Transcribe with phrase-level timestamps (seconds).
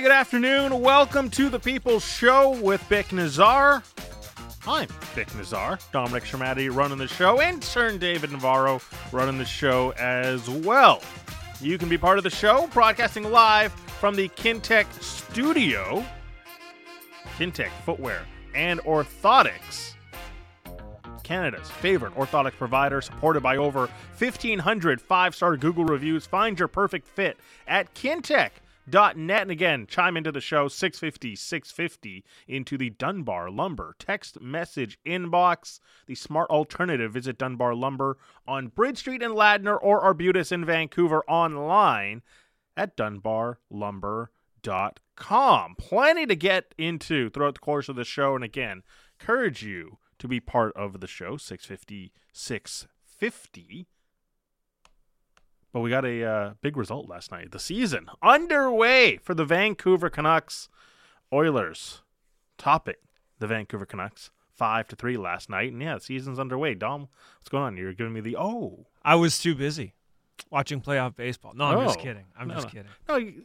[0.00, 0.80] Hey, good afternoon.
[0.80, 3.82] Welcome to the People's Show with Bik Nizzar.
[4.66, 7.60] I'm Bik Nizzar, Dominic Sramaty running the show, and
[8.00, 8.80] David Navarro
[9.12, 11.02] running the show as well.
[11.60, 16.02] You can be part of the show, broadcasting live from the Kintec studio.
[17.36, 18.22] Kintec Footwear
[18.54, 19.96] and Orthotics,
[21.24, 23.80] Canada's favorite orthotic provider, supported by over
[24.16, 26.24] 1,500 five star Google reviews.
[26.24, 27.36] Find your perfect fit
[27.68, 28.48] at Kintec
[28.92, 29.42] net.
[29.42, 35.80] And again chime into the show 650 650 into the dunbar lumber text message inbox.
[36.06, 41.24] The smart alternative visit dunbar lumber on bridge street in ladner or arbutus in vancouver
[41.28, 42.22] online
[42.76, 48.34] at dunbarlumber.com plenty to get into throughout the course of the show.
[48.34, 48.82] And again
[49.20, 53.88] encourage you to be part of the show 650 650
[55.72, 57.52] but we got a uh, big result last night.
[57.52, 60.68] The season underway for the Vancouver Canucks.
[61.32, 62.02] Oilers
[62.58, 62.94] topping
[63.38, 66.74] the Vancouver Canucks five to three last night, and yeah, the season's underway.
[66.74, 67.76] Dom, what's going on?
[67.76, 68.86] You're giving me the oh.
[69.02, 69.94] I was too busy
[70.50, 71.52] watching playoff baseball.
[71.54, 71.84] No, I'm oh.
[71.84, 72.26] just kidding.
[72.38, 72.90] I'm no, just kidding.
[73.08, 73.44] No, you,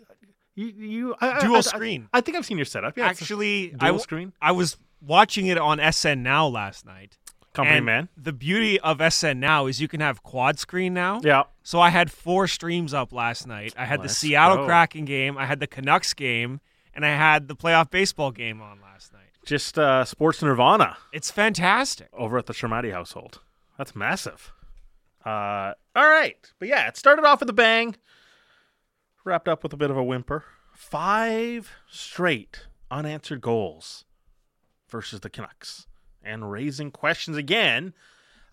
[0.56, 2.10] you, you I, dual I, screen.
[2.12, 2.98] I, I, think I've seen your setup.
[2.98, 4.34] Yeah, actually, dual screen.
[4.42, 7.18] I was watching it on SN Now last night.
[7.56, 8.10] Company and man.
[8.18, 11.22] The beauty of SN now is you can have quad screen now.
[11.24, 11.44] Yeah.
[11.64, 13.74] So I had four streams up last night.
[13.78, 14.66] I had Let's the Seattle go.
[14.66, 16.60] Kraken game, I had the Canucks game,
[16.94, 19.22] and I had the playoff baseball game on last night.
[19.46, 20.98] Just uh, sports nirvana.
[21.14, 22.10] It's fantastic.
[22.14, 23.40] Over at the Sramaty household.
[23.78, 24.52] That's massive.
[25.26, 26.52] Uh, all right.
[26.60, 27.96] But yeah, it started off with a bang,
[29.24, 30.44] wrapped up with a bit of a whimper.
[30.74, 34.06] Five straight unanswered goals
[34.90, 35.88] versus the Canucks
[36.26, 37.94] and raising questions again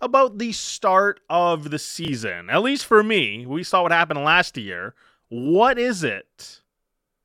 [0.00, 2.50] about the start of the season.
[2.50, 4.94] At least for me, we saw what happened last year.
[5.28, 6.60] What is it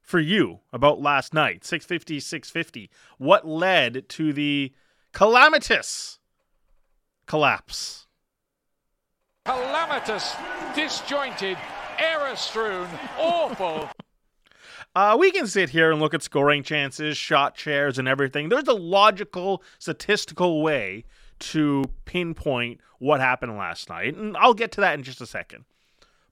[0.02, 1.66] for you about last night?
[1.66, 2.90] 650 650.
[3.18, 4.74] What led to the
[5.12, 6.19] calamitous
[7.25, 8.06] collapse?
[9.46, 10.35] Calamitous,
[10.75, 11.58] disjointed,
[11.97, 12.88] error strewn,
[13.18, 13.90] awful.
[14.96, 18.50] Uh, we can sit here and look at scoring chances, shot shares, and everything.
[18.50, 21.06] There's a logical, statistical way
[21.40, 25.66] to pinpoint what happened last night, and I'll get to that in just a second.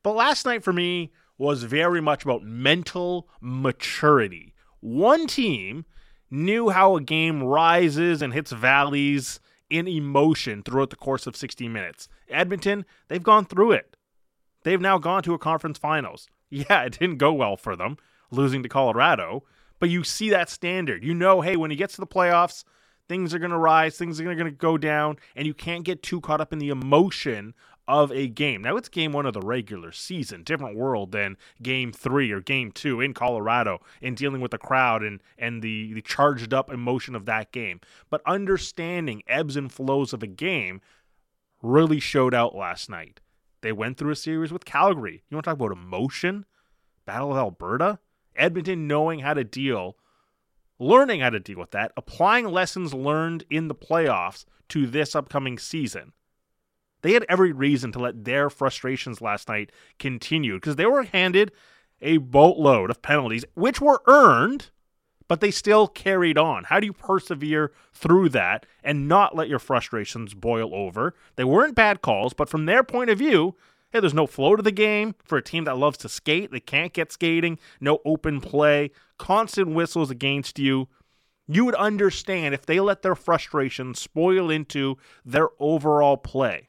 [0.02, 4.54] But last night for me was very much about mental maturity.
[4.80, 5.86] One team
[6.32, 9.40] knew how a game rises and hits valleys
[9.70, 12.08] in emotion throughout the course of 60 minutes.
[12.30, 13.96] Edmonton, they've gone through it.
[14.64, 16.28] They've now gone to a conference finals.
[16.52, 17.98] Yeah, it didn't go well for them
[18.32, 19.44] losing to Colorado.
[19.80, 21.04] But you see that standard.
[21.04, 22.64] You know, hey, when he gets to the playoffs,
[23.08, 26.02] things are going to rise, things are going to go down, and you can't get
[26.02, 27.54] too caught up in the emotion
[27.88, 28.62] of a game.
[28.64, 32.72] Now, it's game one of the regular season, different world than game three or game
[32.72, 37.16] two in Colorado in dealing with the crowd and, and the, the charged up emotion
[37.16, 37.80] of that game.
[38.10, 40.82] But understanding ebbs and flows of a game
[41.62, 43.20] really showed out last night.
[43.62, 45.24] They went through a series with Calgary.
[45.30, 46.46] You want to talk about emotion?
[47.06, 48.00] Battle of Alberta?
[48.36, 49.98] Edmonton knowing how to deal,
[50.80, 55.58] learning how to deal with that, applying lessons learned in the playoffs to this upcoming
[55.58, 56.14] season.
[57.02, 61.52] They had every reason to let their frustrations last night continue because they were handed
[62.02, 64.72] a boatload of penalties, which were earned,
[65.28, 66.64] but they still carried on.
[66.66, 71.14] How do you persevere through that and not let your frustrations boil over?
[71.36, 73.56] They weren't bad calls, but from their point of view,
[73.96, 76.52] Hey, there's no flow to the game for a team that loves to skate.
[76.52, 80.90] They can't get skating, no open play, constant whistles against you.
[81.48, 86.68] You would understand if they let their frustration spoil into their overall play.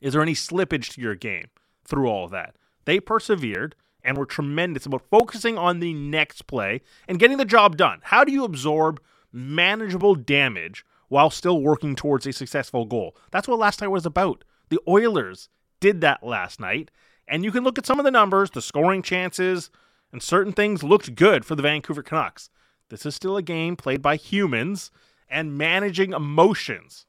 [0.00, 1.48] Is there any slippage to your game
[1.84, 2.54] through all that?
[2.84, 7.76] They persevered and were tremendous about focusing on the next play and getting the job
[7.76, 7.98] done.
[8.04, 9.00] How do you absorb
[9.32, 13.16] manageable damage while still working towards a successful goal?
[13.32, 14.44] That's what last night was about.
[14.68, 15.48] The Oilers
[15.80, 16.90] did that last night.
[17.26, 19.70] And you can look at some of the numbers, the scoring chances,
[20.12, 22.50] and certain things looked good for the Vancouver Canucks.
[22.88, 24.90] This is still a game played by humans
[25.28, 27.06] and managing emotions.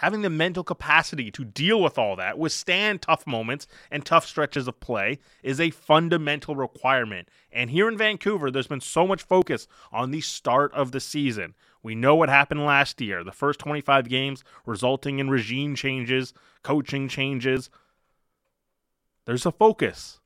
[0.00, 4.68] Having the mental capacity to deal with all that, withstand tough moments and tough stretches
[4.68, 7.28] of play is a fundamental requirement.
[7.50, 11.54] And here in Vancouver, there's been so much focus on the start of the season.
[11.82, 17.08] We know what happened last year, the first 25 games resulting in regime changes, coaching
[17.08, 17.70] changes.
[19.24, 20.20] There's a focus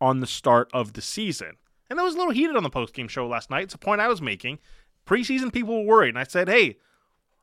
[0.00, 1.56] on the start of the season.
[1.90, 3.64] And that was a little heated on the post-game show last night.
[3.64, 4.60] It's a point I was making.
[5.06, 6.78] Preseason people were worried, and I said, "Hey,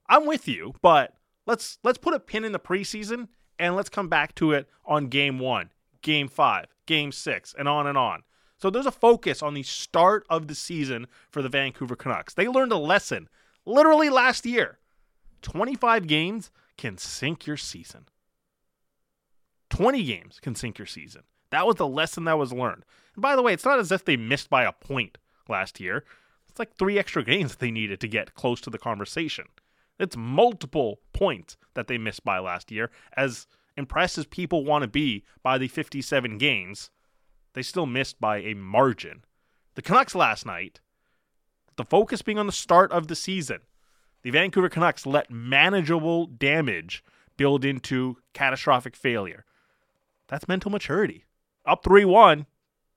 [0.07, 1.15] I'm with you, but
[1.45, 3.27] let's let's put a pin in the preseason
[3.59, 5.71] and let's come back to it on game 1,
[6.01, 8.23] game 5, game 6, and on and on."
[8.57, 12.35] So there's a focus on the start of the season for the Vancouver Canucks.
[12.35, 13.27] They learned a lesson
[13.65, 14.77] literally last year.
[15.41, 18.07] 25 games can sink your season.
[19.71, 21.23] 20 games can sink your season.
[21.49, 22.85] That was the lesson that was learned.
[23.15, 25.17] And by the way, it's not as if they missed by a point
[25.49, 26.05] last year.
[26.49, 29.45] It's like three extra games that they needed to get close to the conversation.
[30.01, 32.89] It's multiple points that they missed by last year.
[33.15, 33.45] As
[33.77, 36.89] impressed as people want to be by the 57 games,
[37.53, 39.23] they still missed by a margin.
[39.75, 40.81] The Canucks last night,
[41.75, 43.59] the focus being on the start of the season,
[44.23, 47.03] the Vancouver Canucks let manageable damage
[47.37, 49.45] build into catastrophic failure.
[50.27, 51.25] That's mental maturity.
[51.63, 52.47] Up 3 1,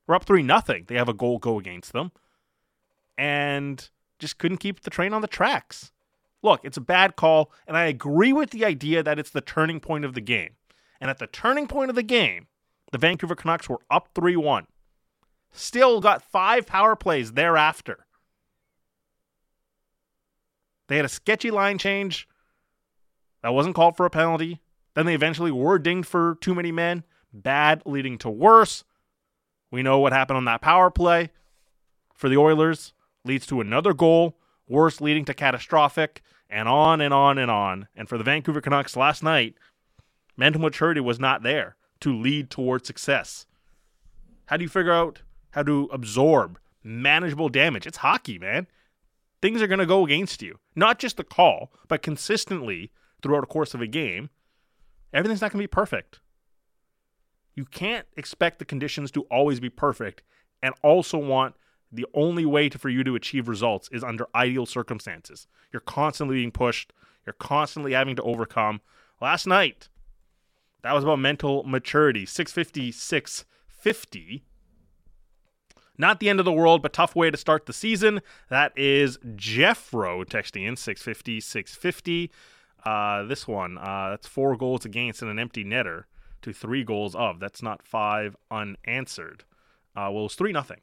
[0.09, 0.85] or up 3 nothing.
[0.87, 2.13] They have a goal go against them.
[3.19, 5.93] And just couldn't keep the train on the tracks.
[6.45, 9.81] Look, it's a bad call, and I agree with the idea that it's the turning
[9.81, 10.51] point of the game.
[11.01, 12.49] And at the turning point of the game,
[12.93, 14.67] the Vancouver Canucks were up 3 1.
[15.53, 18.07] Still got five power plays thereafter.
[20.89, 22.29] They had a sketchy line change
[23.43, 24.61] that wasn't called for a penalty.
[24.95, 27.05] Then they eventually were dinged for too many men.
[27.33, 28.85] Bad leading to worse.
[29.71, 31.31] We know what happened on that power play
[32.13, 32.93] for the Oilers
[33.25, 34.37] leads to another goal,
[34.69, 36.23] worse leading to catastrophic,
[36.55, 37.89] and on and on and on.
[37.97, 39.57] And for the Vancouver Canucks last night,
[40.37, 43.45] mental maturity was not there to lead towards success.
[44.47, 47.89] How do you figure out how to absorb manageable damage?
[47.89, 48.69] It's hockey, man.
[49.43, 50.61] Things are going to go against you.
[50.77, 54.31] Not just the call, but consistently throughout the course of a game.
[55.13, 56.21] Everything's not going to be perfect.
[57.57, 60.23] You can't expect the conditions to always be perfect
[60.63, 61.57] and also want
[61.95, 65.47] the only way to, for you to achieve results is under ideal circumstances.
[65.73, 66.93] You're constantly being pushed,
[67.27, 68.81] you're constantly having to overcome.
[69.21, 69.89] Last night,
[70.83, 72.27] that was about mental maturity.
[72.27, 74.45] 650, 650.
[75.97, 78.21] Not the end of the world, but tough way to start the season.
[78.51, 82.31] That is Jeffro texting in 650, 650.
[82.85, 86.05] Uh, this one, uh, that's four goals against and an empty netter
[86.43, 87.41] to three goals of.
[87.41, 89.45] That's not five unanswered.
[89.97, 90.81] Uh, well, it's three nothing,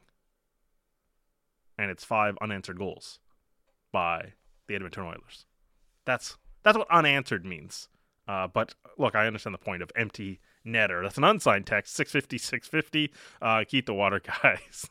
[1.82, 3.20] and it's five unanswered goals
[3.92, 4.34] by
[4.68, 5.46] the Edmonton Oilers.
[6.06, 7.90] That's that's what unanswered means.
[8.28, 11.02] Uh, but look, I understand the point of empty netter.
[11.04, 13.14] That's an unsigned text, 650, 650.
[13.42, 14.90] Uh, keep the water, guys.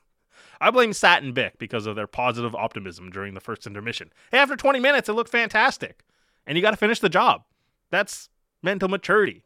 [0.60, 4.12] I blame Sat and Bik because of their positive optimism during the first intermission.
[4.30, 6.04] Hey, after 20 minutes, it looked fantastic.
[6.46, 7.44] And you got to finish the job.
[7.90, 8.28] That's
[8.62, 9.44] mental maturity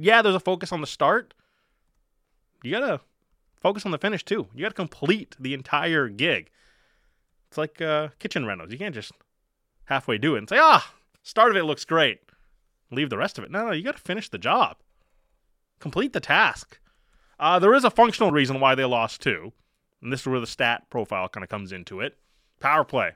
[0.00, 1.34] yeah, there's a focus on the start.
[2.62, 3.00] You gotta
[3.60, 4.48] focus on the finish too.
[4.54, 6.50] You gotta complete the entire gig.
[7.54, 8.72] It's like uh, kitchen rentals.
[8.72, 9.12] You can't just
[9.84, 10.92] halfway do it and say, ah,
[11.22, 12.18] start of it looks great.
[12.90, 13.50] Leave the rest of it.
[13.52, 14.78] No, no, you gotta finish the job.
[15.78, 16.80] Complete the task.
[17.38, 19.52] Uh, there is a functional reason why they lost too,
[20.02, 22.18] and this is where the stat profile kind of comes into it.
[22.58, 23.12] Power play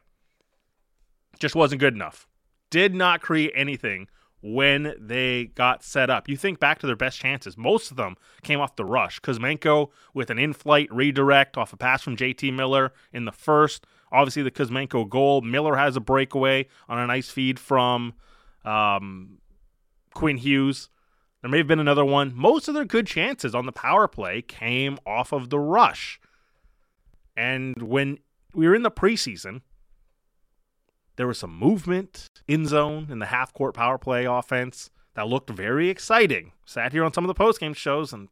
[1.40, 2.28] just wasn't good enough.
[2.70, 4.06] Did not create anything
[4.40, 6.28] when they got set up.
[6.28, 7.56] You think back to their best chances.
[7.56, 9.18] Most of them came off the rush.
[9.18, 13.84] Kuzmenko with an in-flight redirect off a pass from JT Miller in the first.
[14.12, 15.40] Obviously, the Kuzmenko goal.
[15.40, 18.14] Miller has a breakaway on a nice feed from
[18.64, 19.38] um,
[20.14, 20.88] Quinn Hughes.
[21.42, 22.32] There may have been another one.
[22.34, 26.20] Most of their good chances on the power play came off of the rush.
[27.36, 28.18] And when
[28.54, 29.62] we were in the preseason,
[31.16, 35.50] there was some movement in zone in the half court power play offense that looked
[35.50, 36.52] very exciting.
[36.64, 38.28] Sat here on some of the post game shows and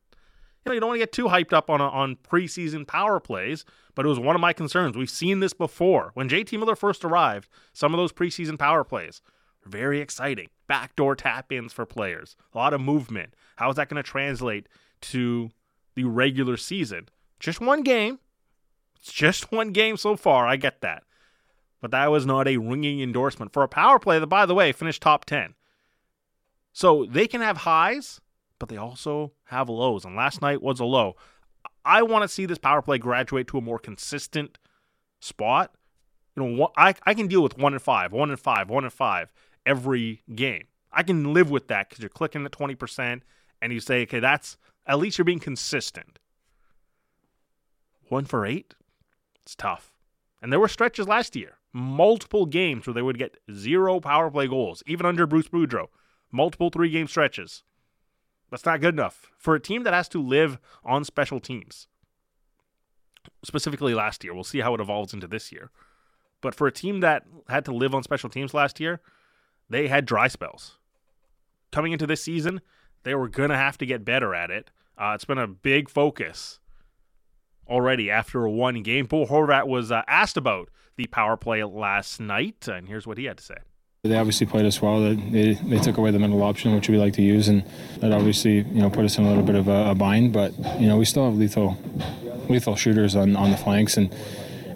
[0.67, 3.65] you know, you don't want to get too hyped up on on preseason power plays,
[3.95, 4.97] but it was one of my concerns.
[4.97, 6.11] We've seen this before.
[6.15, 9.23] When JT Miller first arrived, some of those preseason power plays
[9.65, 10.49] were very exciting.
[10.67, 13.35] Backdoor tap ins for players, a lot of movement.
[13.57, 14.69] How is that going to translate
[15.03, 15.51] to
[15.95, 17.09] the regular season?
[17.39, 18.19] Just one game.
[18.99, 20.47] It's just one game so far.
[20.47, 21.05] I get that
[21.81, 24.73] but that was not a ringing endorsement for a power play that, by the way,
[24.73, 25.55] finished top 10.
[26.73, 28.21] So they can have highs,
[28.59, 30.05] but they also have lows.
[30.05, 31.17] And last night was a low.
[31.85, 34.59] I want to see this power play graduate to a more consistent
[35.21, 35.75] spot.
[36.37, 38.93] You know, I, I can deal with one and five, one and five, one and
[38.93, 39.33] five
[39.65, 40.65] every game.
[40.93, 43.23] I can live with that because you're clicking at 20%
[43.61, 46.19] and you say, okay, that's at least you're being consistent.
[48.09, 48.75] One for eight?
[49.43, 49.93] It's tough.
[50.41, 54.49] And there were stretches last year multiple games where they would get zero power play
[54.49, 55.89] goals, even under Bruce Boudreau.
[56.33, 57.63] Multiple three game stretches.
[58.51, 61.89] That's not good enough for a team that has to live on special teams.
[63.45, 64.35] Specifically last year.
[64.35, 65.71] We'll see how it evolves into this year.
[66.41, 69.01] But for a team that had to live on special teams last year,
[69.69, 70.79] they had dry spells.
[71.73, 72.61] Coming into this season,
[73.03, 74.71] they were going to have to get better at it.
[74.97, 76.61] Uh, it's been a big focus
[77.69, 79.07] already after one game.
[79.07, 83.25] Bo Horvat was uh, asked about the power play last night, and here's what he
[83.25, 83.57] had to say.
[84.07, 85.01] They obviously played us well.
[85.01, 87.65] They, they took away the middle option, which we like to use, and
[87.99, 90.33] that obviously you know put us in a little bit of a, a bind.
[90.33, 91.79] But you know we still have lethal
[92.49, 94.15] lethal shooters on, on the flanks and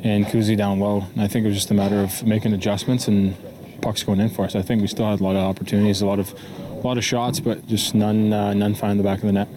[0.03, 1.05] and Kuzi down low.
[1.13, 3.37] And I think it was just a matter of making adjustments and
[3.83, 4.55] pucks going in for us.
[4.55, 6.35] I think we still had a lot of opportunities, a lot of
[6.71, 9.49] a lot of shots, but just none uh, none finding the back of the net.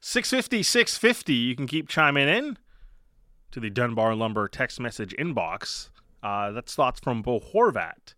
[0.00, 2.56] 650 650 you can keep chiming in
[3.50, 5.90] to the dunbar lumber text message inbox
[6.22, 8.14] uh, that's thoughts from bo horvat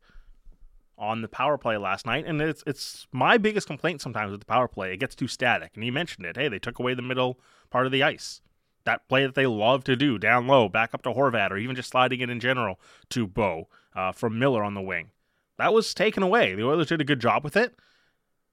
[1.03, 4.47] on the power play last night and it's it's my biggest complaint sometimes with the
[4.47, 7.03] power play it gets too static and he mentioned it hey they took away the
[7.03, 7.41] middle
[7.71, 8.41] part of the ice
[8.85, 11.75] that play that they love to do down low back up to horvat or even
[11.75, 12.79] just sliding it in general
[13.11, 15.11] to bo uh, from miller on the wing
[15.59, 17.75] that was taken away the oilers did a good job with it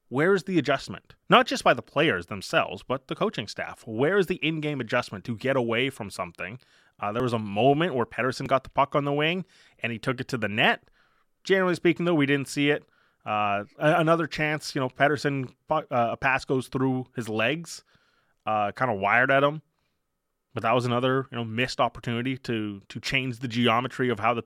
[0.09, 1.15] where's the adjustment?
[1.29, 3.83] Not just by the players themselves, but the coaching staff.
[3.85, 6.59] Where is the in game adjustment to get away from something?
[6.99, 9.45] Uh, there was a moment where Pettersson got the puck on the wing
[9.81, 10.88] and he took it to the net.
[11.49, 12.83] Generally speaking, though, we didn't see it.
[13.25, 17.83] Uh, another chance, you know, Pettersson, uh, a pass goes through his legs,
[18.45, 19.63] uh, kind of wired at him.
[20.53, 24.35] But that was another, you know, missed opportunity to to change the geometry of how
[24.35, 24.43] the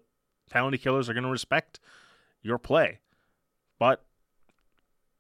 [0.50, 1.81] penalty killers are going to respect
[2.41, 3.00] your play.
[3.79, 4.05] But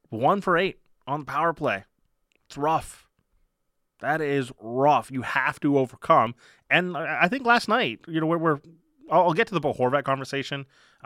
[0.07, 1.83] one for eight on the power play.
[2.45, 3.09] It's rough.
[3.99, 5.11] That is rough.
[5.11, 6.35] You have to overcome.
[6.69, 8.59] And I think last night, you know, we're, we're
[9.21, 10.65] I'll get to the Bo Horvat conversation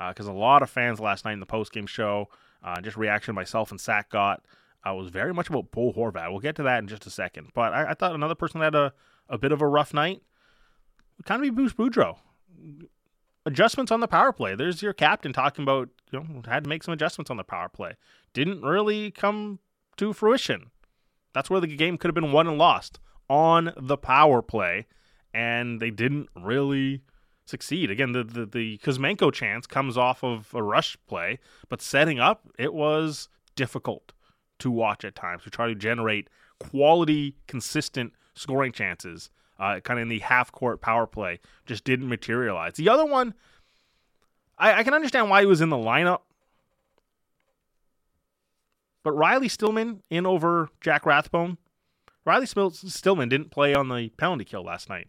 [0.10, 2.30] because uh, a lot of fans last night in the post game show,
[2.64, 4.44] uh, just reaction myself and Sack got,
[4.88, 6.30] uh, was very much about Bo Horvat.
[6.30, 7.50] We'll get to that in just a second.
[7.54, 8.94] But I, I thought another person that had a,
[9.30, 10.22] a bit of a rough night
[11.18, 12.18] would kind of be Bruce Boudreau.
[13.46, 14.56] Adjustments on the power play.
[14.56, 17.70] There's your captain talking about, you know, had to make some adjustments on the power
[17.70, 17.94] play
[18.38, 19.58] didn't really come
[19.96, 20.70] to fruition.
[21.34, 24.86] That's where the game could have been won and lost on the power play,
[25.34, 27.02] and they didn't really
[27.48, 27.90] succeed.
[27.90, 31.40] Again, the the, the Kuzmenko chance comes off of a rush play,
[31.70, 34.14] but setting up it was difficult
[34.60, 39.30] to watch at times to try to generate quality, consistent scoring chances.
[39.60, 42.74] Uh, kind of in the half court power play, just didn't materialize.
[42.74, 43.34] The other one,
[44.56, 46.20] I, I can understand why he was in the lineup
[49.08, 51.58] but Riley Stillman in over Jack Rathbone.
[52.26, 55.08] Riley Stillman didn't play on the penalty kill last night.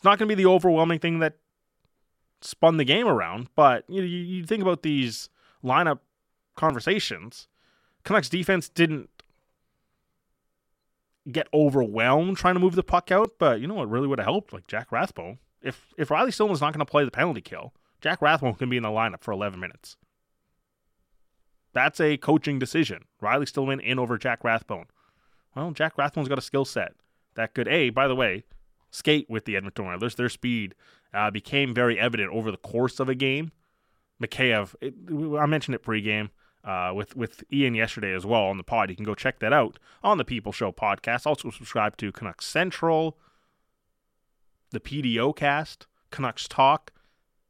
[0.00, 1.34] It's not going to be the overwhelming thing that
[2.40, 5.28] spun the game around, but you, you think about these
[5.62, 5.98] lineup
[6.56, 7.48] conversations.
[8.02, 9.10] Canucks defense didn't
[11.30, 14.24] get overwhelmed trying to move the puck out, but you know what really would have
[14.24, 14.54] helped?
[14.54, 15.36] Like Jack Rathbone.
[15.60, 18.78] If if Riley Stillman's not going to play the penalty kill, Jack Rathbone can be
[18.78, 19.98] in the lineup for 11 minutes.
[21.74, 23.04] That's a coaching decision.
[23.20, 24.86] Riley Stillman in over Jack Rathbone.
[25.54, 26.92] Well, Jack Rathbone's got a skill set
[27.34, 28.44] that could, A, by the way,
[28.90, 30.14] skate with the Edmonton Oilers.
[30.14, 30.74] Their speed
[31.12, 33.52] uh, became very evident over the course of a game.
[34.22, 34.94] Mikheyev, it,
[35.38, 36.30] I mentioned it pregame
[36.64, 38.90] uh, with, with Ian yesterday as well on the pod.
[38.90, 41.26] You can go check that out on the People Show podcast.
[41.26, 43.18] Also, subscribe to Canucks Central,
[44.70, 46.92] the PDO cast, Canucks Talk,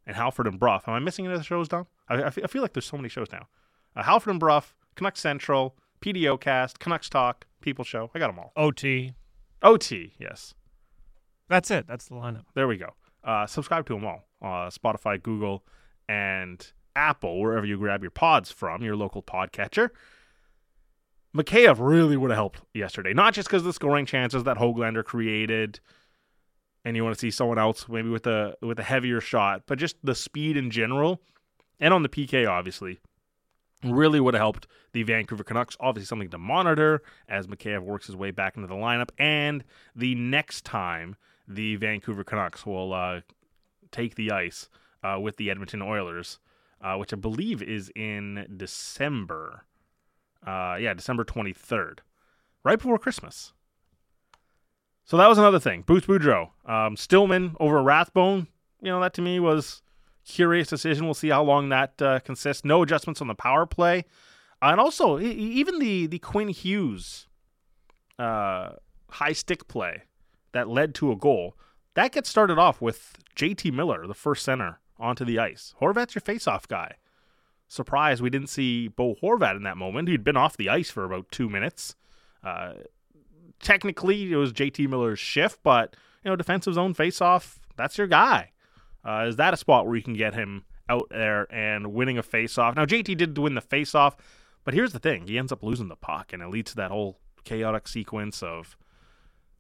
[0.07, 0.83] and Halford and Brough.
[0.87, 1.87] Am I missing any of the shows, Dom?
[2.09, 3.49] I, I feel like there's so many shows now
[3.97, 8.11] uh, Halford and Brough, Canucks Central, PDO Cast, Canucks Talk, People Show.
[8.15, 8.53] I got them all.
[8.57, 9.15] OT.
[9.63, 10.55] OT, yes.
[11.51, 11.87] That's it.
[11.87, 12.45] That's the lineup.
[12.55, 12.95] There we go.
[13.23, 14.25] Uh, subscribe to them all.
[14.41, 15.65] Uh, Spotify, Google,
[16.09, 16.65] and
[16.97, 19.91] Apple, wherever you grab your pods from, your local podcatcher.
[21.37, 23.13] Mikheyev really would have helped yesterday.
[23.13, 25.81] Not just because of the scoring chances that Hoglander created,
[26.85, 29.79] and you want to see someone else maybe with a with a heavier shot, but
[29.79, 31.21] just the speed in general,
[31.79, 33.01] and on the PK, obviously
[33.85, 35.77] really would have helped the Vancouver Canucks.
[35.81, 39.11] Obviously, something to monitor as Mikheyev works his way back into the lineup.
[39.19, 39.65] And
[39.95, 41.17] the next time
[41.51, 43.21] the Vancouver Canucks will uh,
[43.91, 44.69] take the ice
[45.03, 46.39] uh, with the Edmonton Oilers,
[46.81, 49.65] uh, which I believe is in December.
[50.47, 51.99] Uh, yeah, December 23rd,
[52.65, 53.53] right before Christmas.
[55.05, 55.83] So that was another thing.
[55.83, 56.51] Bruce Boudreau.
[56.65, 58.47] Um, Stillman over Rathbone.
[58.81, 59.83] You know, that to me was
[60.25, 61.05] curious decision.
[61.05, 62.65] We'll see how long that uh, consists.
[62.65, 64.05] No adjustments on the power play,
[64.63, 67.27] and also even the the Quinn Hughes
[68.19, 68.71] uh,
[69.11, 70.05] high stick play
[70.53, 71.55] that led to a goal
[71.95, 75.75] that gets started off with JT Miller, the first center, onto the ice.
[75.81, 76.97] Horvat's your faceoff guy.
[77.69, 80.09] Surprised we didn't see Bo Horvat in that moment.
[80.09, 81.95] He'd been off the ice for about two minutes.
[82.45, 82.73] Uh,
[83.61, 88.53] technically, it was JT Miller's shift, but you know, defensive zone faceoff, that's your guy.
[89.05, 92.23] Uh, is that a spot where you can get him out there and winning a
[92.23, 92.77] faceoff?
[92.77, 94.17] Now, JT did win the faceoff,
[94.65, 96.91] but here's the thing: he ends up losing the puck, and it leads to that
[96.91, 98.77] whole chaotic sequence of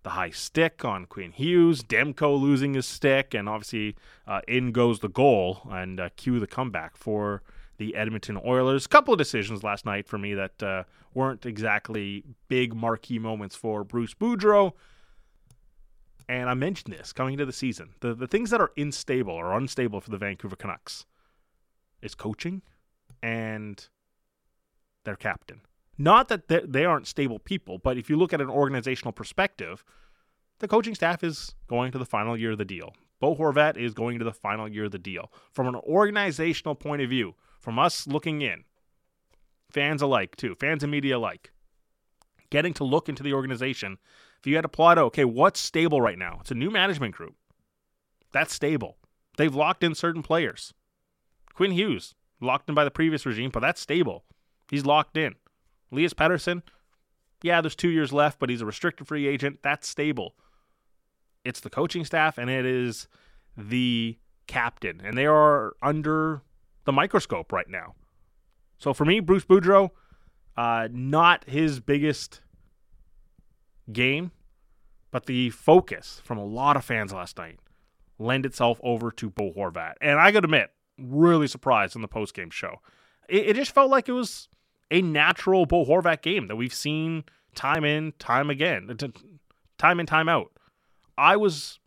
[0.03, 5.01] the high stick on Quinn Hughes, Demko losing his stick, and obviously uh, in goes
[5.01, 7.43] the goal and uh, cue the comeback for
[7.77, 8.87] the Edmonton Oilers.
[8.87, 13.57] A couple of decisions last night for me that uh, weren't exactly big marquee moments
[13.57, 14.73] for Bruce Boudreau.
[16.29, 17.91] And I mentioned this coming into the season.
[18.01, 21.07] The, the things that are unstable or unstable for the Vancouver Canucks
[22.01, 22.63] is coaching
[23.23, 23.89] and
[25.05, 25.63] their captain.
[26.01, 29.85] Not that they aren't stable people, but if you look at an organizational perspective,
[30.59, 32.95] the coaching staff is going to the final year of the deal.
[33.21, 35.31] Bo Horvat is going to the final year of the deal.
[35.53, 38.65] From an organizational point of view, from us looking in,
[39.71, 41.53] fans alike too, fans and media alike,
[42.49, 43.99] getting to look into the organization,
[44.39, 46.39] if you had to plot out, okay, what's stable right now?
[46.41, 47.35] It's a new management group.
[48.33, 48.97] That's stable.
[49.37, 50.73] They've locked in certain players.
[51.53, 54.25] Quinn Hughes, locked in by the previous regime, but that's stable.
[54.71, 55.35] He's locked in.
[55.93, 56.63] Elias Pettersson,
[57.43, 59.61] yeah, there's two years left, but he's a restricted free agent.
[59.63, 60.35] That's stable.
[61.45, 63.09] It's the coaching staff and it is
[63.57, 66.43] the captain, and they are under
[66.85, 67.95] the microscope right now.
[68.79, 69.91] So for me, Bruce Boudreau,
[70.57, 72.41] uh, not his biggest
[73.93, 74.33] game,
[75.11, 77.59] but the focus from a lot of fans last night
[78.19, 79.95] lend itself over to Bo Horvat.
[80.01, 82.81] And I gotta admit, really surprised in the post game show.
[83.29, 84.49] It, it, just felt like it was
[84.91, 88.97] a natural Bo Horvat game that we've seen time in, time again,
[89.79, 90.53] time in, time out.
[91.17, 91.79] I was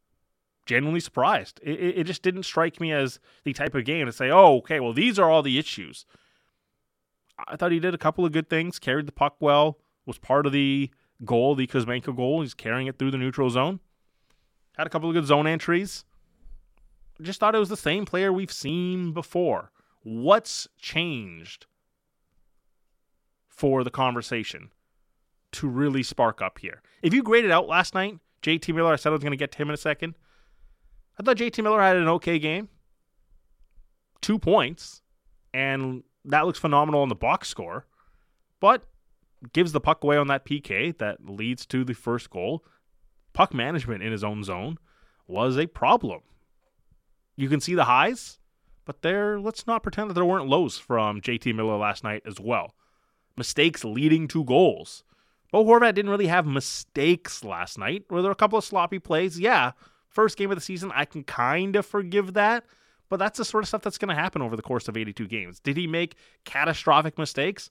[0.65, 1.60] genuinely surprised.
[1.63, 4.79] It, it just didn't strike me as the type of game to say, oh, okay,
[4.79, 6.05] well, these are all the issues.
[7.48, 10.45] I thought he did a couple of good things, carried the puck well, was part
[10.45, 10.89] of the
[11.25, 12.41] goal, the Kuzmenko goal.
[12.41, 13.79] He's carrying it through the neutral zone.
[14.77, 16.05] Had a couple of good zone entries.
[17.22, 19.71] Just thought it was the same player we've seen before.
[20.04, 21.67] What's changed
[23.55, 24.71] for the conversation
[25.53, 26.81] to really spark up here?
[27.01, 29.51] If you graded out last night, JT Miller, I said I was going to get
[29.53, 30.15] to him in a second.
[31.19, 32.69] I thought JT Miller had an okay game.
[34.21, 35.01] Two points,
[35.53, 37.85] and that looks phenomenal on the box score,
[38.59, 38.83] but
[39.51, 42.63] gives the puck away on that PK that leads to the first goal.
[43.33, 44.77] Puck management in his own zone
[45.27, 46.21] was a problem.
[47.35, 48.39] You can see the highs,
[48.85, 52.39] but there let's not pretend that there weren't lows from JT Miller last night as
[52.39, 52.75] well.
[53.38, 55.04] Mistakes leading to goals.
[55.52, 58.06] Bo Horvat didn't really have mistakes last night.
[58.10, 59.39] Were there a couple of sloppy plays?
[59.39, 59.72] Yeah,
[60.10, 62.65] first game of the season, I can kind of forgive that.
[63.10, 65.28] But that's the sort of stuff that's going to happen over the course of 82
[65.28, 65.60] games.
[65.60, 66.15] Did he make
[66.46, 67.69] catastrophic mistakes?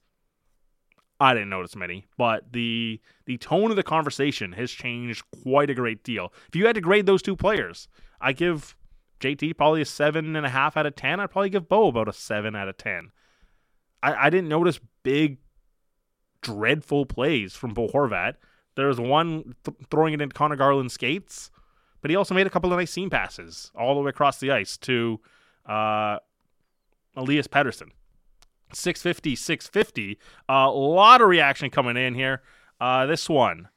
[1.18, 5.74] I didn't notice many, but the the tone of the conversation has changed quite a
[5.74, 6.32] great deal.
[6.48, 7.86] If you had to grade those two players,
[8.20, 8.76] I give
[9.20, 11.20] JT probably a seven and a half out of ten.
[11.20, 13.12] I'd probably give Bo about a seven out of ten.
[14.02, 15.38] I, I didn't notice big,
[16.42, 18.34] dreadful plays from Bo Horvat.
[18.74, 21.50] There was one th- throwing it into Connor Garland's skates
[22.02, 24.50] but he also made a couple of nice seam passes all the way across the
[24.50, 25.20] ice to
[25.66, 26.18] uh,
[27.16, 27.90] Elias Pettersson.
[28.74, 30.18] 650, 650.
[30.48, 32.42] A uh, lot of reaction coming in here.
[32.80, 33.68] Uh, this one.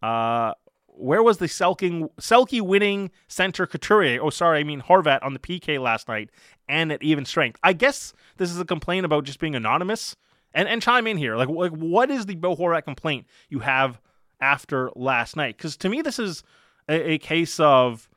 [0.00, 0.52] Uh,
[0.86, 4.20] where was the Selking, Selke winning center Couturier?
[4.22, 6.30] Oh, sorry, I mean Horvat on the PK last night
[6.68, 7.58] and at even strength.
[7.62, 10.16] I guess this is a complaint about just being anonymous.
[10.56, 11.36] And and chime in here.
[11.36, 14.00] Like, like what is the Bo Horvat complaint you have
[14.40, 15.56] after last night?
[15.56, 16.42] Because to me, this is
[16.88, 18.08] a, a case of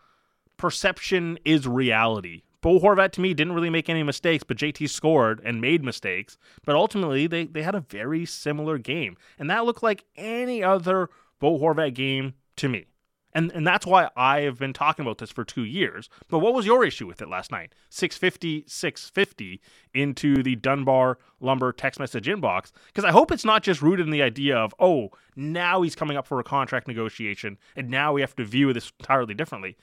[0.56, 2.44] perception is reality.
[2.62, 6.38] Bo Horvat to me didn't really make any mistakes, but JT scored and made mistakes.
[6.66, 9.18] But ultimately, they, they had a very similar game.
[9.38, 12.86] And that looked like any other Bo Horvat game to me.
[13.34, 16.10] And and that's why I have been talking about this for two years.
[16.30, 17.74] But what was your issue with it last night?
[17.90, 19.62] 650, 650
[19.94, 22.72] into the Dunbar Lumber text message inbox.
[22.88, 26.18] Because I hope it's not just rooted in the idea of, oh, now he's coming
[26.18, 29.78] up for a contract negotiation, and now we have to view this entirely differently.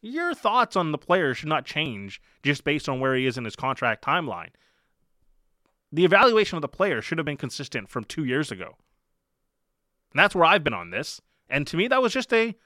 [0.00, 3.44] Your thoughts on the player should not change just based on where he is in
[3.44, 4.50] his contract timeline.
[5.92, 8.76] The evaluation of the player should have been consistent from two years ago.
[10.12, 11.20] And that's where I've been on this.
[11.48, 12.56] And to me, that was just a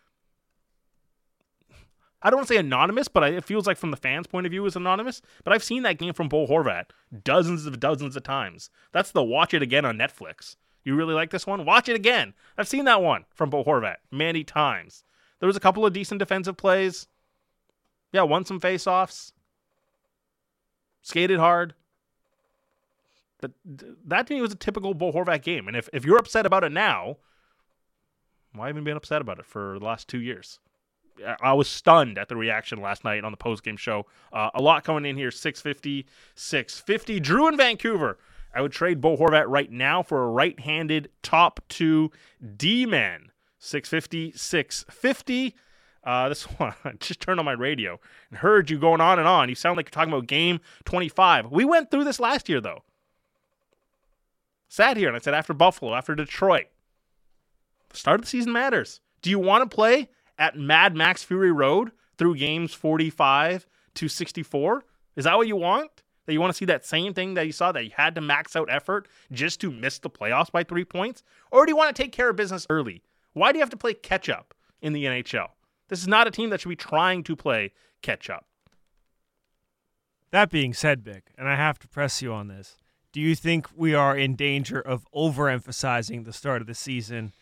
[2.22, 4.50] I don't want to say anonymous, but it feels like from the fans' point of
[4.50, 5.20] view, is anonymous.
[5.44, 6.86] But I've seen that game from Bo Horvat
[7.24, 8.70] dozens of dozens of times.
[8.92, 10.56] That's the watch it again on Netflix.
[10.84, 11.64] You really like this one?
[11.64, 12.32] Watch it again.
[12.56, 15.04] I've seen that one from Bo Horvat many times.
[15.40, 17.08] There was a couple of decent defensive plays.
[18.12, 19.32] Yeah, won some faceoffs.
[21.02, 21.74] Skated hard.
[23.40, 23.52] But
[24.06, 25.68] that to me was a typical Bo Horvat game.
[25.68, 27.18] And if, if you're upset about it now,
[28.52, 30.58] why even been upset about it for the last two years?
[31.40, 34.06] I was stunned at the reaction last night on the post game show.
[34.32, 37.20] Uh, a lot coming in here 650, 650.
[37.20, 38.18] Drew in Vancouver.
[38.54, 42.10] I would trade Bo Horvat right now for a right handed top two
[42.56, 43.30] D man.
[43.58, 45.54] 650, 650.
[46.04, 47.98] Uh, this one, I just turned on my radio
[48.30, 49.48] and heard you going on and on.
[49.48, 51.50] You sound like you're talking about game 25.
[51.50, 52.84] We went through this last year, though.
[54.68, 56.66] Sat here and I said after Buffalo, after Detroit,
[57.88, 59.00] the start of the season matters.
[59.22, 64.84] Do you want to play at Mad Max Fury Road through games 45 to 64?
[65.16, 66.02] Is that what you want?
[66.26, 68.20] That you want to see that same thing that you saw that you had to
[68.20, 71.22] max out effort just to miss the playoffs by three points?
[71.52, 73.02] Or do you want to take care of business early?
[73.32, 75.48] Why do you have to play catch up in the NHL?
[75.88, 77.72] This is not a team that should be trying to play
[78.02, 78.46] catch up.
[80.32, 82.76] That being said, Bik, and I have to press you on this,
[83.12, 87.32] do you think we are in danger of overemphasizing the start of the season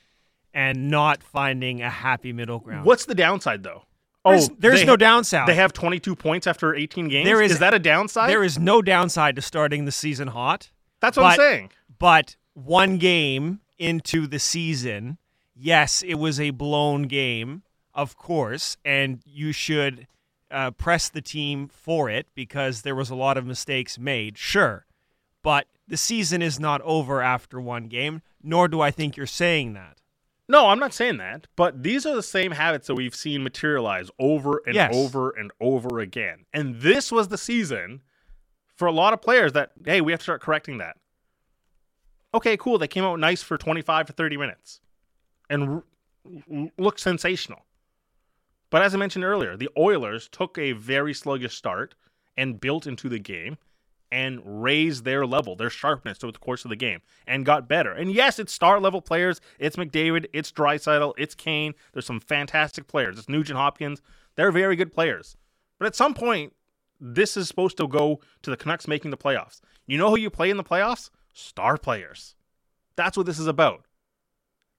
[0.55, 2.87] and not finding a happy middle ground?
[2.87, 3.83] What's the downside, though?
[4.25, 5.47] There's, oh, there's they- no downside.
[5.49, 7.27] They have 22 points after 18 games.
[7.27, 8.31] There is- is that a downside?
[8.31, 10.71] there is no downside to starting the season hot.
[11.01, 11.71] That's what I'm saying.
[11.99, 15.19] But one game into the season,
[15.55, 20.07] yes, it was a blown game, of course, and you should
[20.51, 24.87] uh, press the team for it because there was a lot of mistakes made, sure.
[25.43, 29.75] But the season is not over after one game, nor do I think you're saying
[29.75, 29.99] that.
[30.48, 34.11] No, I'm not saying that, but these are the same habits that we've seen materialize
[34.18, 34.94] over and Yes.
[34.94, 36.44] over and over again.
[36.52, 38.02] And this was the season
[38.76, 40.96] for a lot of players that, hey, we have to start correcting that.
[42.35, 42.78] Okay, cool.
[42.78, 44.80] They came out nice for 25 to 30 minutes
[45.48, 45.85] and r-
[46.76, 47.64] looked sensational.
[48.70, 51.94] But as I mentioned earlier, the Oilers took a very sluggish start
[52.37, 53.57] and built into the game
[54.14, 57.90] and raised their level, their sharpness over the course of the game and got better.
[57.90, 59.40] And yes, it's star level players.
[59.59, 61.74] It's McDavid, it's Draisaitl, it's Kane.
[61.92, 63.18] There's some fantastic players.
[63.18, 64.00] It's Nugent Hopkins.
[64.37, 65.37] They're very good players.
[65.81, 66.53] But at some point,
[67.00, 69.61] this is supposed to go to the Canucks making the playoffs.
[69.85, 71.11] You know who you play in the playoffs?
[71.33, 72.37] Star players.
[72.94, 73.85] That's what this is about.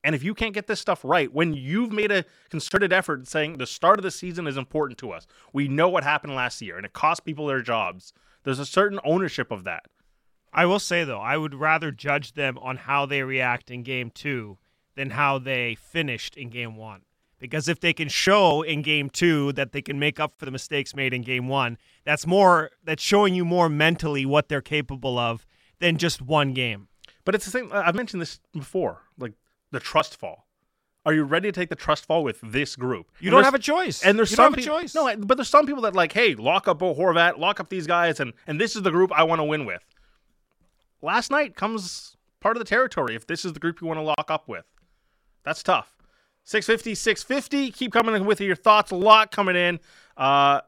[0.01, 3.57] And if you can't get this stuff right, when you've made a concerted effort saying
[3.57, 6.77] the start of the season is important to us, we know what happened last year
[6.77, 8.13] and it cost people their jobs.
[8.45, 9.87] There's a certain ownership of that.
[10.53, 14.09] I will say though, I would rather judge them on how they react in game
[14.09, 14.57] two
[14.95, 17.01] than how they finished in game one.
[17.39, 20.51] Because if they can show in game two that they can make up for the
[20.51, 25.19] mistakes made in game one, that's more that's showing you more mentally what they're capable
[25.19, 25.45] of
[25.79, 26.87] than just one game.
[27.25, 27.71] But it's the same.
[27.73, 29.33] I've mentioned this before, like
[29.71, 30.44] the trust fall.
[31.05, 33.11] Are you ready to take the trust fall with this group?
[33.19, 34.03] You And don't have a choice.
[34.03, 34.95] And there's you some don't have a choice.
[34.95, 37.85] No, but there's some people that like, hey, lock up Bo Horvat, lock up these
[37.85, 39.83] guys, and and this is the group I want to win with.
[41.01, 44.03] Last night comes part of the territory if this is the group you want to
[44.03, 44.65] lock up with.
[45.43, 45.95] That's tough.
[46.45, 47.71] 650, 650.
[47.71, 48.91] Keep coming in with your thoughts.
[48.91, 49.79] A lot coming in
[50.17, 50.61] uh,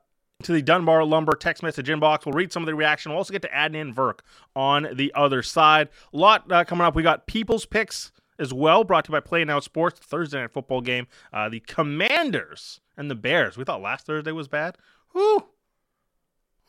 [0.43, 2.25] to the Dunbar Lumber text message inbox.
[2.25, 3.11] We'll read some of the reaction.
[3.11, 4.19] We'll also get to Adnan Virk
[4.55, 5.89] on the other side.
[6.13, 6.95] A lot uh, coming up.
[6.95, 10.51] We got People's Picks as well, brought to you by Play Now Sports, Thursday night
[10.51, 11.07] football game.
[11.33, 13.57] Uh, the Commanders and the Bears.
[13.57, 14.77] We thought last Thursday was bad.
[15.13, 15.47] Whew.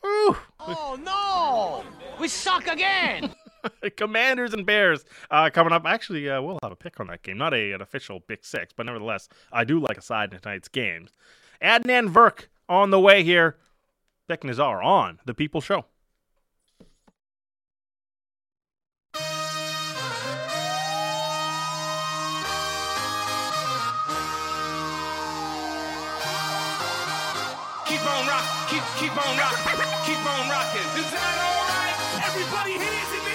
[0.01, 0.37] Whew.
[0.59, 1.83] Oh no!
[2.19, 3.33] We suck again!
[3.97, 5.85] Commanders and Bears uh, coming up.
[5.85, 7.37] Actually, uh, we'll have a pick on that game.
[7.37, 10.69] Not a, an official Big Six, but nevertheless, I do like a side in tonight's
[10.69, 11.11] games.
[11.61, 13.57] Adnan Virk on the way here.
[14.29, 15.85] Bik Nizzar on The People Show.
[27.89, 29.57] Keep on rock, keep keep on rock,
[30.05, 30.89] keep on rocking.
[30.95, 31.97] Is that all right?
[32.23, 33.33] Everybody hands in the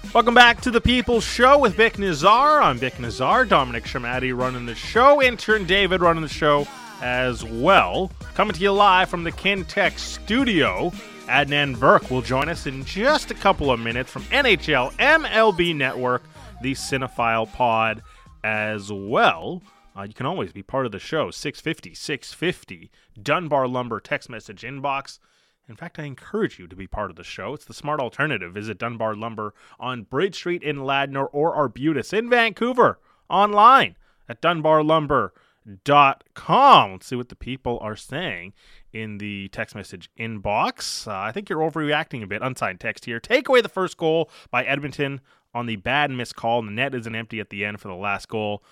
[0.00, 0.14] air.
[0.14, 2.62] Welcome back to The People's Show with Bik Nizzar.
[2.62, 3.46] I'm Bik Nizzar.
[3.46, 5.20] Dominic Sramaty running the show.
[5.20, 6.66] Intern David running the show
[7.02, 8.10] as well.
[8.32, 10.92] Coming to you live from the Kintec studio.
[11.26, 16.22] Adnan Virk will join us in just a couple of minutes from NHL MLB Network,
[16.62, 18.00] the Cinephile Pod
[18.42, 19.60] as well.
[20.00, 21.30] Uh, you can always be part of the show.
[21.30, 25.18] 650 650 Dunbar Lumber text message inbox.
[25.68, 27.52] In fact, I encourage you to be part of the show.
[27.52, 28.54] It's the smart alternative.
[28.54, 33.96] Visit Dunbar Lumber on Bridge Street in Ladner or Arbutus in Vancouver online
[34.28, 36.92] at dunbarlumber.com.
[36.92, 38.54] Let's see what the people are saying
[38.92, 41.06] in the text message inbox.
[41.06, 42.42] Uh, I think you're overreacting a bit.
[42.42, 43.20] Unsigned text here.
[43.20, 45.20] Take away the first goal by Edmonton
[45.52, 46.62] on the bad missed call.
[46.62, 48.64] The net isn't empty at the end for the last goal.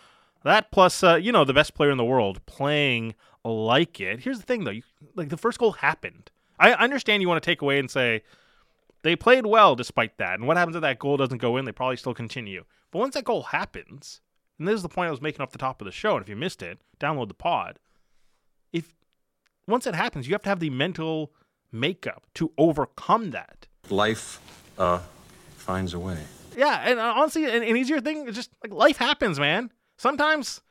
[0.44, 4.20] That plus, uh, you know, the best player in the world playing like it.
[4.20, 4.70] Here's the thing, though.
[4.70, 4.82] You,
[5.14, 6.30] like the first goal happened.
[6.60, 8.22] I understand you want to take away and say
[9.02, 10.34] they played well despite that.
[10.34, 11.64] And what happens if that goal doesn't go in?
[11.64, 12.64] They probably still continue.
[12.90, 14.20] But once that goal happens,
[14.58, 16.14] and this is the point I was making off the top of the show.
[16.14, 17.78] And if you missed it, download the pod.
[18.72, 18.94] If
[19.66, 21.32] once it happens, you have to have the mental
[21.70, 23.66] makeup to overcome that.
[23.88, 24.40] Life
[24.78, 25.00] uh,
[25.56, 26.18] finds a way.
[26.56, 29.70] Yeah, and uh, honestly, an, an easier thing is just like life happens, man.
[29.98, 30.62] Sometimes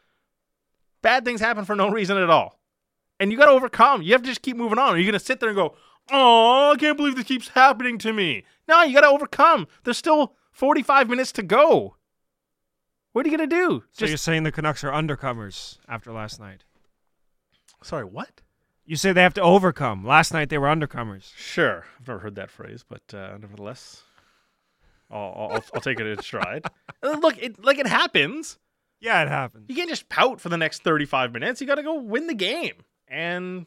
[1.03, 2.59] bad things happen for no reason at all,
[3.19, 4.01] and you got to overcome.
[4.01, 4.95] You have to just keep moving on.
[4.95, 5.75] Are you gonna sit there and go,
[6.09, 8.45] "Oh, I can't believe this keeps happening to me"?
[8.67, 9.67] No, you got to overcome.
[9.83, 11.97] There's still 45 minutes to go.
[13.11, 13.83] What are you gonna do?
[13.91, 16.63] So you're saying the Canucks are undercomers after last night?
[17.83, 18.41] sorry, what?
[18.85, 20.05] You say they have to overcome.
[20.05, 21.31] Last night they were undercomers.
[21.35, 24.03] Sure, I've never heard that phrase, but uh, nevertheless,
[25.11, 26.65] I'll, I'll, I'll take it in stride.
[27.03, 28.57] Look, it, like it happens.
[28.99, 29.65] Yeah, it happens.
[29.69, 31.62] You can't just pout for the next 35 minutes.
[31.62, 32.73] You got to go win the game.
[33.07, 33.65] And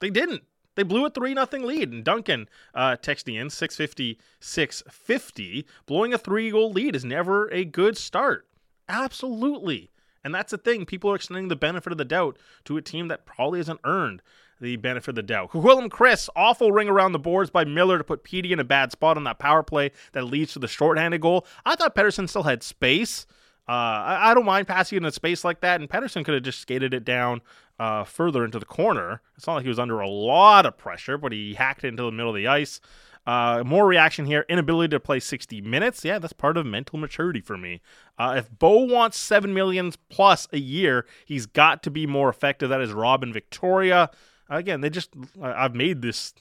[0.00, 0.42] they didn't.
[0.74, 1.92] They blew a 3 nothing lead.
[1.92, 5.66] And Duncan uh, texting in 650, 650.
[5.86, 8.46] Blowing a three goal lead is never a good start.
[8.88, 9.90] Absolutely.
[10.22, 10.84] And that's the thing.
[10.84, 14.22] People are extending the benefit of the doubt to a team that probably hasn't earned
[14.60, 15.54] the benefit of the doubt.
[15.54, 18.90] Willem Chris, awful ring around the boards by Miller to put Petey in a bad
[18.90, 21.46] spot on that power play that leads to the shorthanded goal.
[21.64, 23.26] I thought Pettersson still had space.
[23.68, 26.42] Uh, I, I don't mind passing in a space like that, and Pettersson could have
[26.42, 27.40] just skated it down
[27.78, 29.20] uh, further into the corner.
[29.36, 32.04] It's not like he was under a lot of pressure, but he hacked it into
[32.04, 32.80] the middle of the ice.
[33.26, 34.46] Uh, more reaction here.
[34.48, 36.04] Inability to play 60 minutes.
[36.04, 37.80] Yeah, that's part of mental maturity for me.
[38.16, 42.68] Uh, if Bo wants seven millions plus a year, he's got to be more effective.
[42.68, 44.10] That is Robin Victoria.
[44.48, 45.10] Again, they just
[45.42, 46.34] I've made this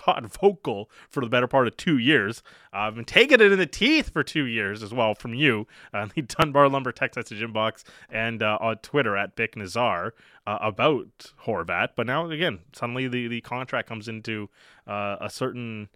[0.00, 2.42] thought vocal for the better part of two years.
[2.72, 5.66] Uh, I've been taking it in the teeth for two years as well from you,
[5.92, 10.12] uh, the Dunbar Lumber text message inbox and uh, on Twitter at Bik Nizzar
[10.46, 11.90] uh, about Horvat.
[11.96, 14.48] But now again, suddenly the the contract comes into
[14.86, 15.88] uh, a certain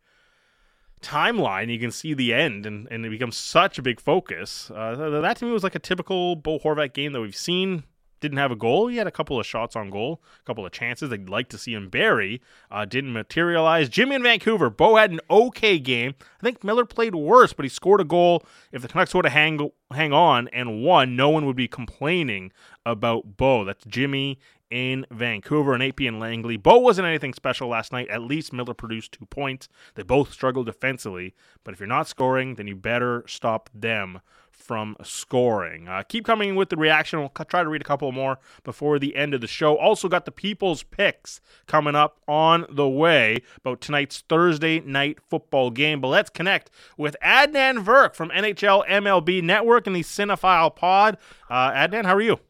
[1.05, 4.71] timeline, you can see the end, and, and it becomes such a big focus.
[4.75, 7.85] Uh, that to me was like a typical Bo Horvat game that we've seen.
[8.25, 8.87] Didn't have a goal.
[8.87, 11.11] He had a couple of shots on goal, a couple of chances.
[11.11, 12.41] they'd like to see him bury.
[12.71, 13.91] Uh, didn't materialize.
[13.91, 14.71] Jimmy in Vancouver.
[14.71, 16.15] Bo had an okay game.
[16.41, 18.43] I think Miller played worse, but he scored a goal.
[18.73, 22.51] If the Canucks would have hang hang on and won, no one would be complaining
[22.87, 23.64] about Bo.
[23.64, 24.38] That's Jimmy
[24.70, 26.57] in Vancouver and AP in Langley.
[26.57, 28.09] Bo wasn't anything special last night.
[28.09, 29.68] At least Miller produced two points.
[29.94, 34.20] They both struggled defensively, but if you're not scoring, then you better stop them
[34.51, 35.87] from scoring.
[35.87, 37.18] Uh, keep coming with the reaction.
[37.20, 39.77] We'll try to read a couple more before the end of the show.
[39.77, 45.70] Also, got the people's picks coming up on the way about tonight's Thursday night football
[45.70, 46.01] game.
[46.01, 51.18] But let's connect with Adnan Virk from NHL MLB Network and the Cinephile Pod.
[51.51, 52.40] Uh, Adnan, how are you?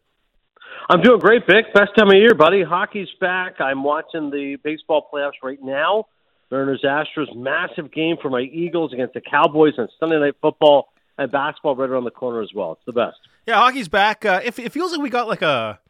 [0.88, 1.72] I'm doing great, Bik.
[1.72, 2.62] Best time of year, buddy.
[2.62, 3.60] Hockey's back.
[3.60, 6.06] I'm watching the baseball playoffs right now.
[6.50, 11.32] Mariners Astros, massive game for my Eagles against the Cowboys on Sunday Night Football, and
[11.32, 12.72] basketball right around the corner as well.
[12.72, 13.16] It's the best.
[13.46, 14.24] Yeah, hockey's back.
[14.24, 15.80] Uh, it, it feels like we got like a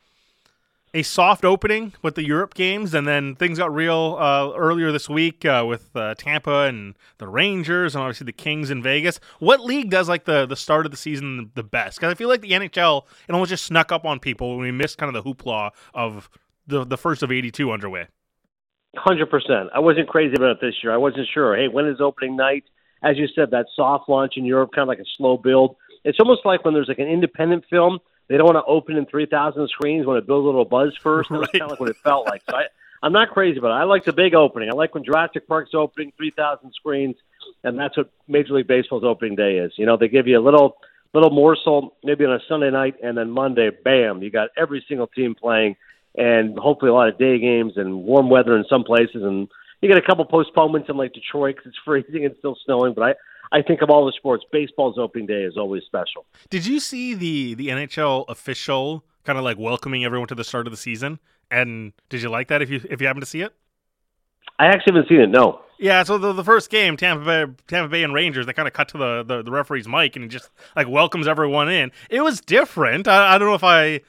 [0.94, 5.08] a soft opening with the Europe games, and then things got real uh, earlier this
[5.08, 9.18] week uh, with uh, Tampa and the Rangers, and obviously the Kings in Vegas.
[9.40, 11.98] What league does like the the start of the season the best?
[11.98, 14.70] Because I feel like the NHL it almost just snuck up on people when we
[14.70, 16.30] missed kind of the hoopla of
[16.66, 18.06] the the first of eighty two underway.
[18.96, 19.70] Hundred percent.
[19.74, 20.94] I wasn't crazy about it this year.
[20.94, 21.56] I wasn't sure.
[21.56, 22.64] Hey, when is opening night?
[23.02, 25.76] As you said, that soft launch in Europe, kind of like a slow build.
[26.04, 27.98] It's almost like when there's like an independent film.
[28.28, 30.06] They don't want to open in three thousand screens.
[30.06, 31.30] Want to build a little buzz first.
[31.30, 31.52] That's Right.
[31.52, 32.42] kind of like what it felt like.
[32.48, 32.64] So I,
[33.02, 33.80] I'm not crazy about it.
[33.80, 34.70] I like the big opening.
[34.70, 37.16] I like when Jurassic Park's opening, three thousand screens,
[37.62, 39.72] and that's what Major League Baseball's opening day is.
[39.76, 40.76] You know, they give you a little
[41.12, 45.06] little morsel maybe on a Sunday night, and then Monday, bam, you got every single
[45.06, 45.76] team playing,
[46.16, 49.48] and hopefully a lot of day games and warm weather in some places, and
[49.82, 52.94] you get a couple postponements in like Detroit because it's freezing and still snowing.
[52.94, 53.14] But I
[53.54, 56.26] I think of all the sports, baseball's opening day is always special.
[56.50, 60.66] Did you see the the NHL official kind of like welcoming everyone to the start
[60.66, 61.20] of the season?
[61.52, 62.62] And did you like that?
[62.62, 63.54] If you if you happen to see it?
[64.58, 65.30] I actually haven't seen it.
[65.30, 65.60] No.
[65.78, 68.74] Yeah, so the, the first game, Tampa Bay, Tampa Bay and Rangers, they kind of
[68.74, 71.90] cut to the, the, the referee's mic and he just like welcomes everyone in.
[72.10, 73.08] It was different.
[73.08, 74.00] I, I don't know if I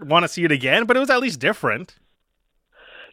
[0.00, 1.96] want to see it again, but it was at least different.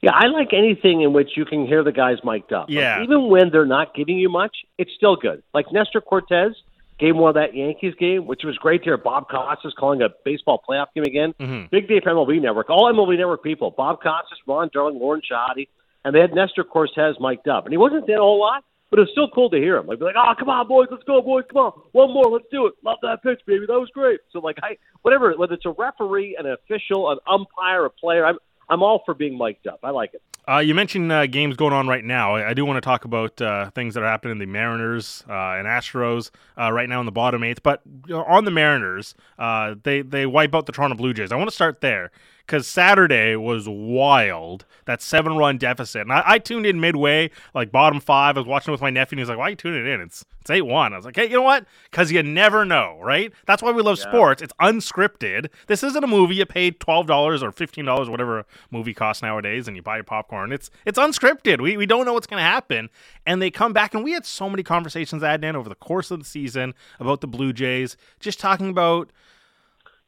[0.01, 2.69] Yeah, I like anything in which you can hear the guys mic'd up.
[2.69, 3.03] Like, Yeah.
[3.03, 5.43] even when they're not giving you much, it's still good.
[5.53, 6.55] Like Nestor Cortes,
[6.99, 10.09] game one of that Yankees game, which was great to hear Bob Costas calling a
[10.23, 11.33] baseball playoff game again.
[11.39, 11.69] Mhm.
[11.69, 12.69] Big day for MLB Network.
[12.69, 13.71] All MLB Network people.
[13.71, 15.67] Bob Costas, Ron Darling, Lauren Shehadi.
[16.05, 17.65] And they had Nestor Cortes mic'd up.
[17.65, 19.85] And he wasn't saying a whole lot, but it was still cool to hear him.
[19.85, 21.71] Like, be like, oh, come on, boys, let's go, boys, come on.
[21.91, 22.73] One more, let's do it.
[22.85, 23.65] Love that pitch, baby.
[23.65, 24.21] That was great.
[24.31, 28.38] So, like, I whatever, whether it's a referee, an official, an umpire, a player, I'm,
[28.69, 29.79] I'm all for being mic'd up.
[29.84, 30.21] I like it.
[30.49, 32.35] Uh, you mentioned uh, games going on right now.
[32.35, 35.23] I, I do want to talk about uh, things that are happening in the Mariners
[35.29, 37.62] uh, and Astros uh, right now in the bottom eighth.
[37.62, 41.31] But on the Mariners, uh, they they wipe out the Toronto Blue Jays.
[41.31, 42.09] I want to start there
[42.47, 44.65] because Saturday was wild.
[44.85, 48.35] That seven run deficit, and I, I tuned in midway, like bottom five.
[48.35, 50.01] I was watching it with my nephew, and he's like, "Why are you tuning in?
[50.01, 50.93] It's It's eight one.
[50.93, 51.65] I was like, hey, you know what?
[51.91, 53.31] Because you never know, right?
[53.45, 54.41] That's why we love sports.
[54.41, 55.49] It's unscripted.
[55.67, 59.21] This isn't a movie you paid twelve dollars or fifteen dollars, whatever a movie costs
[59.21, 60.38] nowadays, and you buy your popcorn.
[60.52, 61.62] It's it's unscripted.
[61.62, 62.89] We we don't know what's going to happen,
[63.25, 66.19] and they come back, and we had so many conversations, Adnan, over the course of
[66.19, 69.12] the season about the Blue Jays, just talking about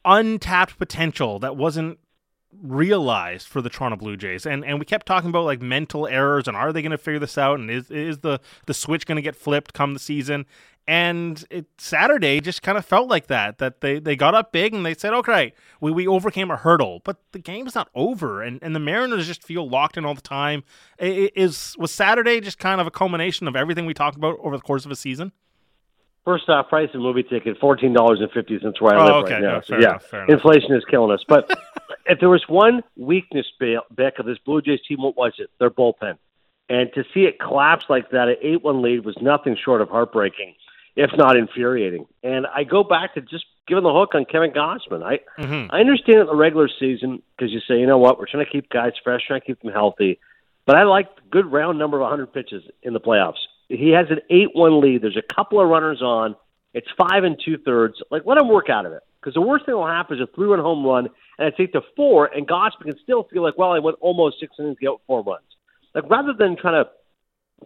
[0.05, 1.99] untapped potential that wasn't
[2.61, 4.45] realized for the Toronto Blue Jays.
[4.45, 7.19] And and we kept talking about like mental errors and are they going to figure
[7.19, 10.45] this out and is is the the switch going to get flipped come the season?
[10.87, 14.73] And it Saturday just kind of felt like that that they they got up big
[14.73, 18.57] and they said, "Okay, we we overcame a hurdle." But the game's not over and
[18.63, 20.63] and the Mariners just feel locked in all the time.
[20.99, 24.37] I- I- Is was Saturday just kind of a culmination of everything we talked about
[24.41, 25.31] over the course of a season?
[26.25, 29.15] First off, price of movie ticket fourteen dollars and fifty cents where I Oh, live
[29.25, 29.33] okay.
[29.35, 29.53] right now.
[29.55, 30.29] Yeah, So, yeah, enough, enough.
[30.29, 31.23] inflation is killing us.
[31.27, 31.49] But
[32.05, 35.49] if there was one weakness, Bik, of this Blue Jays team, what was it?
[35.59, 36.17] Their bullpen.
[36.69, 39.89] And to see it collapse like that at eight one lead was nothing short of
[39.89, 40.55] heartbreaking,
[40.95, 42.05] if not infuriating.
[42.23, 45.03] And I go back to just giving the hook on Kevin Gausman.
[45.03, 45.73] I Mm-hmm.
[45.73, 48.51] I understand in the regular season because you say, you know what, we're trying to
[48.51, 50.19] keep guys fresh, trying to keep them healthy.
[50.65, 53.39] But I like good round number of 100 pitches in the playoffs.
[53.67, 55.01] He has an 8 1 lead.
[55.01, 56.35] There's a couple of runners on.
[56.73, 57.95] It's five and two thirds.
[58.09, 59.03] Like, let him work out of it.
[59.21, 61.07] Because the worst thing that will happen is a three run home run,
[61.37, 64.39] and it's eight to four, and Gausman can still feel like, well, I went almost
[64.39, 65.45] six innings to get four runs.
[65.93, 66.89] Like, rather than trying to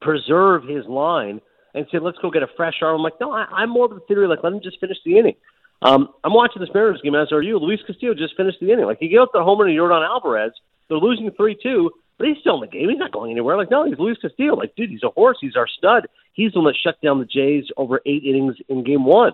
[0.02, 1.40] preserve his line
[1.74, 3.92] and say, let's go get a fresh arm, I'm like, no, I, I'm more of
[3.92, 5.36] the theory, like, let him just finish the inning.
[5.82, 7.58] Um, I'm watching this Mariners game, as are you.
[7.58, 8.86] Luis Castillo just finished the inning.
[8.86, 10.52] Like, he gave up the homer to Yordan Alvarez.
[10.90, 12.90] They're losing 3 2, but he's still in the game.
[12.90, 13.58] He's not going anywhere.
[13.58, 14.56] Like, no, he's Luis Castillo.
[14.56, 15.38] Like, dude, he's a horse.
[15.40, 16.08] He's our stud.
[16.34, 19.34] He's the one that shut down the Jays over eight innings in game one.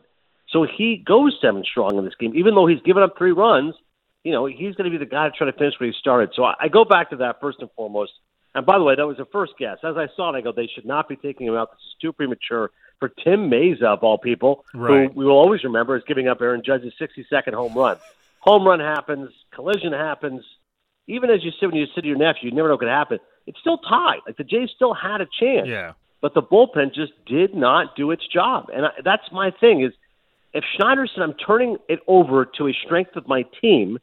[0.52, 3.76] So he goes seven strong in this game, even though he's given up three runs.
[4.24, 6.30] You know, he's going to be the guy to try to finish what he started.
[6.36, 8.12] So I, I go back to that first and foremost.
[8.54, 9.78] And by the way, that was the first guess.
[9.84, 11.72] As I saw it, I go, they should not be taking him out.
[11.72, 15.10] This is too premature for Tim Mayza, of all people, Right.
[15.12, 17.98] who we will always remember as giving up Aaron Judge's 62nd home run.
[18.42, 20.44] Home run happens, collision happens.
[21.08, 22.90] Even as you sit when you sit to your nephew, you never know what could
[22.90, 23.18] happen.
[23.48, 24.20] It's still tied.
[24.28, 25.94] Like the Jays still had a chance Yeah.
[26.22, 28.70] but the bullpen just did not do its job.
[28.72, 29.94] And I, that's my thing is
[30.54, 33.98] if Schneider said I'm turning it over to a strength of my team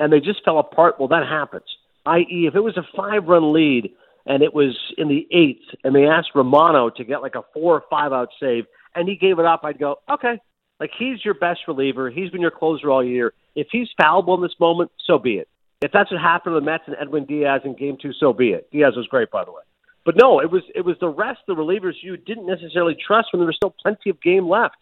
[0.00, 1.64] and they just fell apart, well that happens.
[2.04, 2.46] I.e.
[2.48, 3.90] if it was a five run lead
[4.26, 7.74] and it was in the eighth and they asked Romano to get like a four
[7.74, 10.40] or five out save and he gave it up, I'd go, Okay.
[10.80, 12.10] Like he's your best reliever.
[12.10, 13.34] He's been your closer all year.
[13.54, 15.48] If he's fallible in this moment, so be it.
[15.80, 18.50] If that's what happened to the Mets and Edwin Diaz in game two, so be
[18.50, 18.68] it.
[18.72, 19.62] Diaz was great by the way.
[20.04, 23.28] But no, it was it was the rest of the relievers you didn't necessarily trust
[23.32, 24.78] when there was still plenty of game left.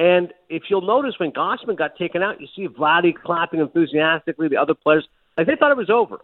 [0.00, 4.56] And if you'll notice when Gausman got taken out, you see Vladdy clapping enthusiastically, the
[4.56, 6.20] other players, like they thought it was over.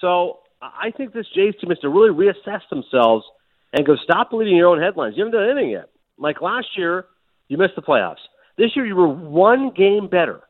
[0.00, 3.26] So I think this Jays team has to really reassess themselves
[3.74, 5.12] and go stop believing your own headlines.
[5.14, 5.90] You haven't done anything yet.
[6.16, 7.04] Like last year,
[7.48, 8.24] you missed the playoffs.
[8.56, 10.40] This year, you were one game better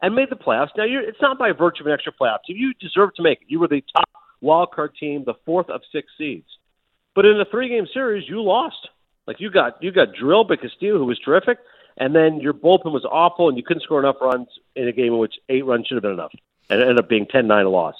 [0.00, 0.68] and made the playoffs.
[0.76, 2.56] Now, you're, it's not by virtue of an extra playoff team.
[2.56, 3.46] You deserve to make it.
[3.48, 4.08] You were the top
[4.40, 6.46] wild card team, the fourth of six seeds.
[7.16, 8.88] But in a three game series, you lost.
[9.26, 11.58] Like you got you got drilled by Castillo, who was terrific,
[11.96, 15.12] and then your bullpen was awful, and you couldn't score enough runs in a game
[15.12, 16.32] in which eight runs should have been enough,
[16.68, 17.94] and it ended up being 10-9 loss.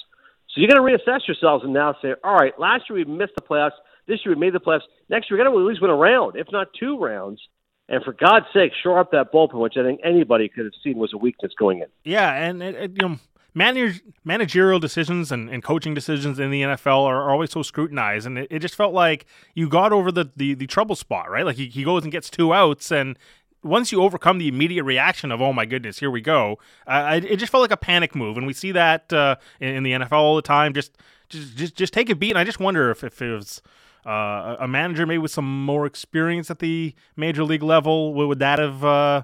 [0.55, 3.35] So you got to reassess yourselves and now say, all right, last year we missed
[3.37, 3.73] the playoffs.
[4.09, 4.83] This year we made the playoffs.
[5.09, 7.41] Next year we got to at least win a round, if not two rounds.
[7.89, 10.97] And for God's sake, shore up that bullpen, which I think anybody could have seen
[10.97, 11.87] was a weakness going in.
[12.05, 13.19] Yeah, and it, it, you know,
[13.53, 18.27] manage, managerial decisions and, and coaching decisions in the NFL are, are always so scrutinized,
[18.27, 21.45] and it, it just felt like you got over the, the, the trouble spot, right?
[21.45, 23.19] Like he, he goes and gets two outs, and
[23.63, 27.25] once you overcome the immediate reaction of "Oh my goodness, here we go," uh, it,
[27.25, 29.93] it just felt like a panic move, and we see that uh, in, in the
[29.93, 30.75] NFL all the time.
[30.75, 30.97] Just
[31.29, 33.63] just just, just take a beat, and I just wonder if, if it was.
[34.07, 38.59] Uh, a manager maybe with some more experience at the major league level would that
[38.59, 39.23] have uh,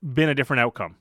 [0.00, 0.94] been a different outcome?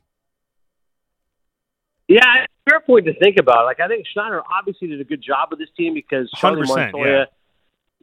[2.07, 3.65] Yeah, fair point to think about.
[3.65, 6.91] Like I think Schneider obviously did a good job with this team because Charlie 100%,
[6.91, 7.25] Montoyo, yeah.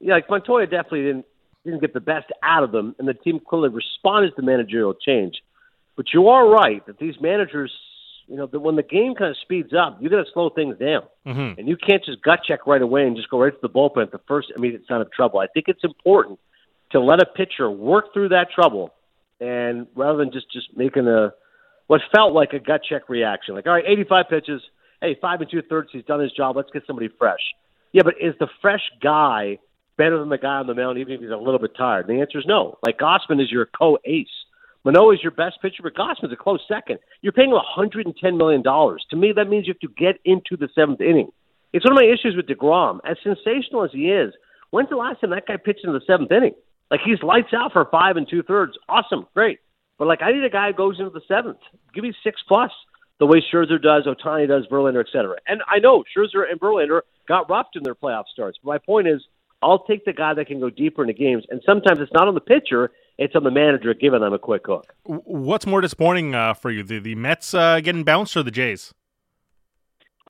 [0.00, 1.26] yeah, like Montoyo definitely didn't
[1.70, 5.34] didn't get the best out of them, and the team clearly responded to managerial change.
[5.96, 7.72] But you are right that these managers,
[8.26, 10.76] you know, that when the game kind of speeds up, you got to slow things
[10.78, 11.58] down, Mm-hmm.
[11.60, 14.02] and you can't just gut check right away and just go right to the bullpen
[14.02, 15.40] at the first immediate sign of trouble.
[15.40, 16.38] I think it's important
[16.92, 18.94] to let a pitcher work through that trouble,
[19.40, 21.32] and rather than just just making a
[21.88, 23.54] what felt like a gut check reaction.
[23.54, 24.62] Like, all right, 85 pitches.
[25.00, 25.88] Hey, five and two thirds.
[25.92, 26.56] He's done his job.
[26.56, 27.40] Let's get somebody fresh.
[27.92, 29.58] Yeah, but is the fresh guy
[29.98, 32.08] better than the guy on the mound, even if he's a little bit tired?
[32.08, 32.78] And the answer is no.
[32.82, 34.26] Like, Gausman is your co ace.
[34.84, 36.98] Manoah is your best pitcher, but Gausman's a close second.
[37.20, 38.62] You're paying him $110 million.
[38.62, 41.30] To me, that means you have to get into the seventh inning.
[41.74, 43.00] It's one of my issues with DeGrom.
[43.04, 44.32] As sensational as he is,
[44.70, 46.54] when's the last time that guy pitched in the seventh inning?
[46.90, 48.72] Like he's lights out for five and two thirds.
[48.88, 49.58] Awesome, great.
[49.98, 51.58] But like I need a guy who goes into the seventh.
[51.92, 52.70] Give me six plus
[53.18, 55.36] the way Scherzer does, Ohtani does, Verlander, et cetera.
[55.46, 58.58] And I know Scherzer and Verlander got roughed in their playoff starts.
[58.62, 59.22] But my point is,
[59.62, 61.44] I'll take the guy that can go deeper into games.
[61.50, 64.66] And sometimes it's not on the pitcher, it's on the manager giving them a quick
[64.66, 64.94] hook.
[65.04, 68.94] What's more disappointing uh, for you, the the Mets uh, getting bounced or the Jays?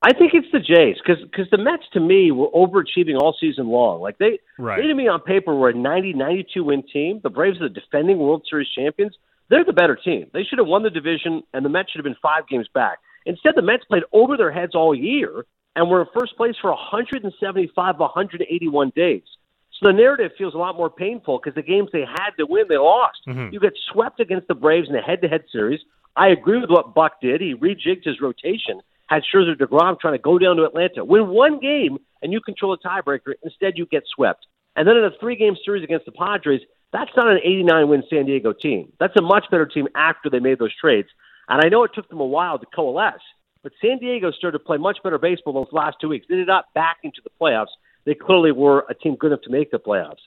[0.01, 4.01] I think it's the Jays because the Mets to me were overachieving all season long.
[4.01, 4.81] Like they, Right.
[4.81, 7.19] they to me on paper were a 90, 92 win team.
[7.21, 9.17] The Braves are the defending World Series champions.
[9.49, 10.27] They're the better team.
[10.31, 12.99] They should have won the division, and the Mets should have been five games back.
[13.25, 16.71] Instead, the Mets played over their heads all year and were in first place for
[16.71, 19.23] 175 181 days.
[19.79, 22.65] So the narrative feels a lot more painful because the games they had to win,
[22.67, 23.19] they lost.
[23.27, 23.53] Mhm.
[23.53, 25.79] You get swept against the Braves in a head-to-head series.
[26.15, 27.39] I agree with what Buck did.
[27.39, 31.59] He rejigged his rotation, had Scherzer DeGrom trying to go down to Atlanta, win one
[31.59, 33.35] game, and you control a tiebreaker.
[33.43, 34.47] Instead, you get swept.
[34.75, 36.61] And then in a three-game series against the Padres,
[36.91, 38.91] that's not an 89-win San Diego team.
[38.99, 41.07] That's a much better team after they made those trades.
[41.47, 43.21] And I know it took them a while to coalesce,
[43.63, 46.25] but San Diego started to play much better baseball those last two weeks.
[46.29, 47.73] They did not back into the playoffs.
[48.05, 50.21] They clearly were a team good enough to make the playoffs.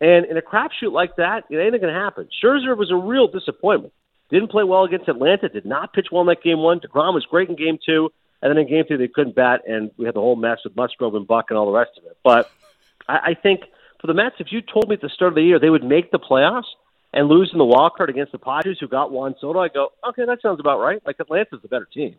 [0.00, 2.28] And in a crapshoot like that, it ain't going to happen.
[2.42, 3.92] Scherzer was a real disappointment.
[4.30, 5.48] Didn't play well against Atlanta.
[5.48, 6.80] Did not pitch well in that game one.
[6.80, 8.10] Degrom was great in game two,
[8.42, 10.76] and then in game three they couldn't bat, and we had the whole mess with
[10.76, 12.16] Musgrove and Buck and all the rest of it.
[12.22, 12.50] But
[13.08, 13.62] I, I think
[14.00, 15.84] for the Mets, if you told me at the start of the year they would
[15.84, 16.68] make the playoffs
[17.12, 19.90] and lose in the wild card against the Padres, who got Juan Soto, I go,
[20.08, 21.00] okay, that sounds about right.
[21.06, 22.16] Like Atlanta's the better team.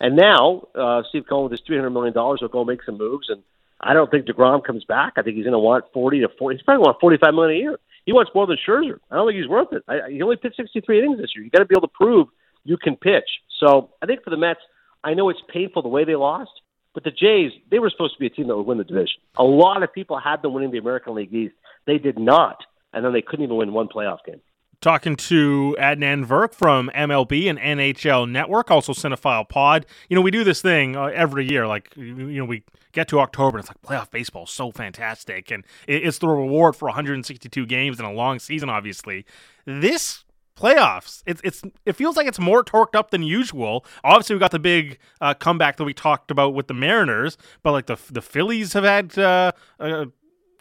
[0.00, 2.98] And now uh, Steve Cohen with his three hundred million dollars will go make some
[2.98, 3.42] moves, and
[3.80, 5.14] I don't think Degrom comes back.
[5.16, 6.56] I think he's going to want forty to forty.
[6.56, 7.78] He's probably want forty five million a year.
[8.04, 8.98] He wants more than Scherzer.
[9.10, 9.84] I don't think he's worth it.
[9.86, 11.44] I, he only pitched sixty three innings this year.
[11.44, 12.28] You got to be able to prove
[12.64, 13.28] you can pitch.
[13.60, 14.60] So I think for the Mets,
[15.04, 16.50] I know it's painful the way they lost,
[16.94, 19.20] but the Jays they were supposed to be a team that would win the division.
[19.36, 21.54] A lot of people had them winning the American League East.
[21.86, 22.58] They did not,
[22.92, 24.40] and then they couldn't even win one playoff game.
[24.80, 29.86] Talking to Adnan Virk from MLB and NHL Network, also Cinephile Pod.
[30.08, 31.68] You know, we do this thing uh, every year.
[31.68, 35.52] Like, you know, we get to October and it's like playoff baseball is so fantastic.
[35.52, 39.24] And it's the reward for 162 games in a long season, obviously.
[39.66, 40.24] This
[40.56, 43.84] playoffs, it's, it's it feels like it's more torqued up than usual.
[44.04, 47.72] Obviously, we got the big uh, comeback that we talked about with the Mariners, but
[47.72, 49.18] like the, the Phillies have had.
[49.18, 50.06] Uh, uh,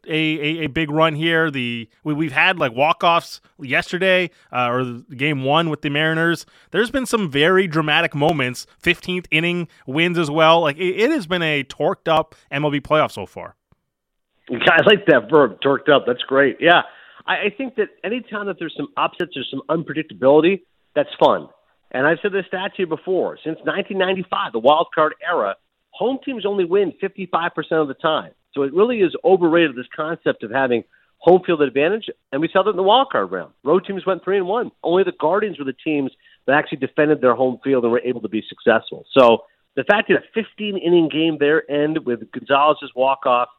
[0.08, 1.52] a, a, a big run here.
[1.52, 4.84] The we, we've had like walk offs yesterday, uh, or
[5.16, 6.46] game one with the Mariners.
[6.72, 8.68] There's been some very dramatic moments.
[8.80, 10.62] Fifteenth inning wins as well.
[10.62, 13.56] Like it, it has been a torqued up MLB playoff so far.
[14.50, 16.04] I like that verb, torqued up.
[16.06, 16.58] That's great.
[16.60, 16.82] Yeah.
[17.26, 20.62] I, I think that anytime that there's some upsets or some unpredictability,
[20.96, 21.48] that's fun.
[21.92, 23.38] And I've said this stat to you before.
[23.44, 25.56] Since 1995, the wild card era,
[25.92, 28.32] home teams only win 55% of the time.
[28.54, 30.84] So it really is overrated, this concept of having
[31.18, 32.10] home field advantage.
[32.32, 33.54] And we saw that in the wild card round.
[33.64, 34.72] Road teams went 3 and 1.
[34.84, 36.12] Only the Guardians were the teams
[36.46, 39.06] that actually defended their home field and were able to be successful.
[39.16, 39.44] So
[39.76, 43.50] the fact that a 15 inning game there end with Gonzalez's walk off,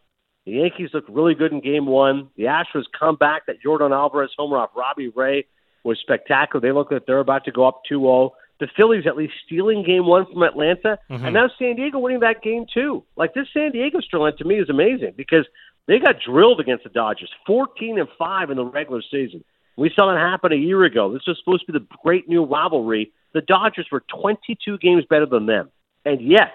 [0.45, 2.29] the Yankees looked really good in game one.
[2.37, 3.47] The Astros come back.
[3.47, 5.47] That Yordan Alvarez homer off Robbie Ray
[5.85, 6.61] was spectacular.
[6.61, 8.33] They look like they're about to go up 2 0.
[8.63, 10.97] The Phillies at least stealing game one from Atlanta.
[11.25, 13.03] And now San Diego winning that game too.
[13.17, 15.45] Like this San Diego storyline to me is amazing because
[15.89, 19.43] they got drilled against the Dodgers 14 and 5 in the regular season.
[19.77, 21.13] We saw that happen a year ago.
[21.13, 23.11] This was supposed to be the great new rivalry.
[23.35, 25.69] The Dodgers were 22 games better than them.
[26.05, 26.55] And yet,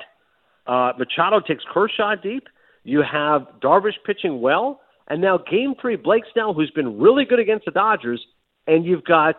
[0.65, 2.47] uh, Machado takes Kershaw deep.
[2.85, 4.79] You have Darvish pitching well.
[5.09, 8.25] And now, game three, Blake Snell, who's been really good against the Dodgers.
[8.65, 9.35] And you've got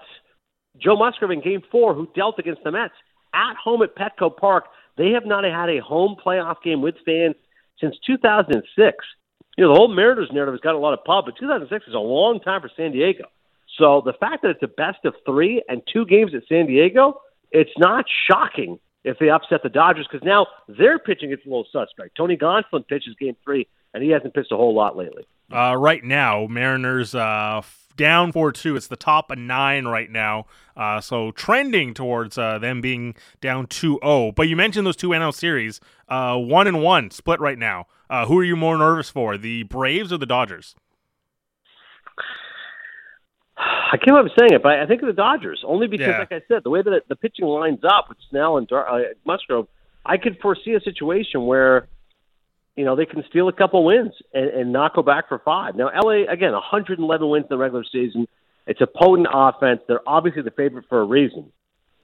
[0.80, 2.94] Joe Musgrove in game four, who dealt against the Mets
[3.34, 4.64] at home at Petco Park.
[4.96, 7.36] They have not had a home playoff game with fans
[7.80, 8.96] since 2006.
[9.56, 11.94] You know, the whole Mariners narrative has got a lot of pub, but 2006 is
[11.94, 13.24] a long time for San Diego.
[13.76, 17.20] So the fact that it's a best of three and two games at San Diego,
[17.50, 21.66] it's not shocking if they upset the Dodgers because now their pitching is a little
[21.72, 22.16] suspect.
[22.16, 25.26] Tony Gonsolin pitches game three, and he hasn't pitched a whole lot lately.
[25.52, 27.62] Uh, right now, Mariners uh,
[27.98, 28.76] down 4 2.
[28.76, 30.46] It's the top of nine right now.
[30.74, 34.32] Uh, so trending towards uh, them being down 2 0.
[34.32, 37.86] But you mentioned those two NL series, uh, 1 and 1 split right now.
[38.08, 40.74] Uh, who are you more nervous for, the Braves or the Dodgers?
[43.58, 46.18] I can't remember saying it, but I think of the Dodgers only because, Yeah.
[46.18, 49.02] like I said, the way that the pitching lines up with Snell and Dar- uh,
[49.26, 49.66] Musgrove,
[50.06, 51.88] I could foresee a situation where,
[52.78, 55.74] you know, they can steal a couple wins and, and not go back for five.
[55.74, 58.28] Now, LA again, 111 wins in the regular season.
[58.68, 59.80] It's a potent offense.
[59.88, 61.50] They're obviously the favorite for a reason,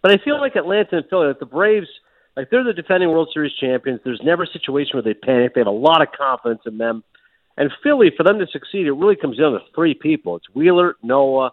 [0.03, 1.87] but I feel like Atlanta and Philly, like the Braves,
[2.37, 4.01] like they're the defending World Series champions.
[4.03, 5.55] There's never a situation where they panic.
[5.55, 7.05] They have a lot of confidence in them.
[7.57, 10.35] And Philly, for them to succeed, it really comes down to three people.
[10.37, 11.53] It's Wheeler, Nola,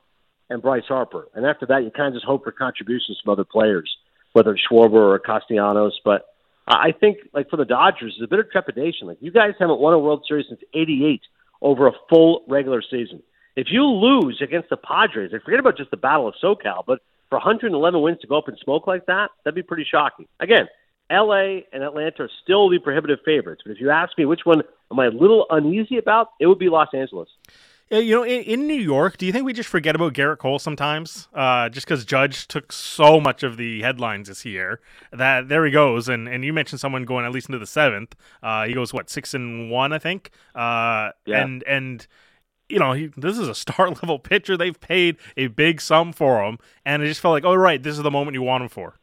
[0.49, 1.27] and Bryce Harper.
[1.35, 3.95] And after that, you kind of just hope for contributions from other players,
[4.33, 5.99] whether it's Schwarber or Castellanos.
[6.03, 6.25] But
[6.67, 9.07] I think, like for the Dodgers, there's a bit of trepidation.
[9.07, 11.21] Like you guys haven't won a World Series since '88
[11.61, 13.21] over a full regular season.
[13.55, 17.01] If you lose against the Padres, and forget about just the Battle of SoCal, but
[17.29, 20.27] for 111 wins to go up in smoke like that, that'd be pretty shocking.
[20.39, 20.67] Again,
[21.11, 23.63] LA and Atlanta are still the prohibitive favorites.
[23.65, 26.59] But if you ask me which one am I a little uneasy about, it would
[26.59, 27.29] be Los Angeles.
[27.91, 30.37] Yeah, You know, in, in New York, do you think we just forget about Gerrit
[30.37, 31.27] Cole sometimes?
[31.33, 34.79] Uh, just because Judge took so much of the headlines this year
[35.11, 36.07] that there he goes.
[36.07, 38.15] And, and you mentioned someone going at least into the seventh.
[38.41, 40.31] Uh, he goes what six and one, I think.
[40.55, 41.43] Uh, Yeah.
[41.43, 42.07] And and
[42.69, 44.55] you know, he, this is a star level pitcher.
[44.55, 47.97] They've paid a big sum for him, and it just felt like, oh right, this
[47.97, 48.95] is the moment you want him for.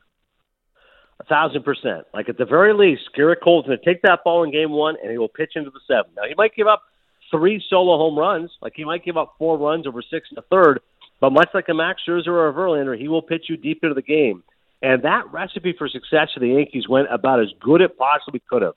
[1.21, 2.07] A thousand percent.
[2.15, 4.97] Like at the very least, Gerrit Cole's going to take that ball in game one,
[5.03, 6.17] and he will pitch into the seventh.
[6.17, 6.85] Now he might give up
[7.31, 10.43] three solo home runs, like he might give up four runs over six and a
[10.43, 10.81] third,
[11.21, 13.95] but much like a Max Scherzer or a Verlander, he will pitch you deep into
[13.95, 14.43] the game.
[14.83, 18.63] And that recipe for success for the Yankees went about as good it possibly could
[18.63, 18.75] have.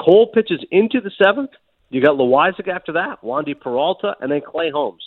[0.00, 1.50] Cole pitches into the seventh.
[1.90, 5.02] You got Loaisiga after that, Wandy Peralta, and then Clay Holmes.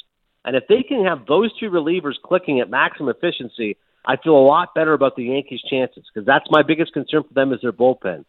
[0.46, 4.46] And if they can have those two relievers clicking at maximum efficiency, I feel a
[4.46, 7.72] lot better about the Yankees' chances because that's my biggest concern for them is their
[7.72, 8.26] bullpen.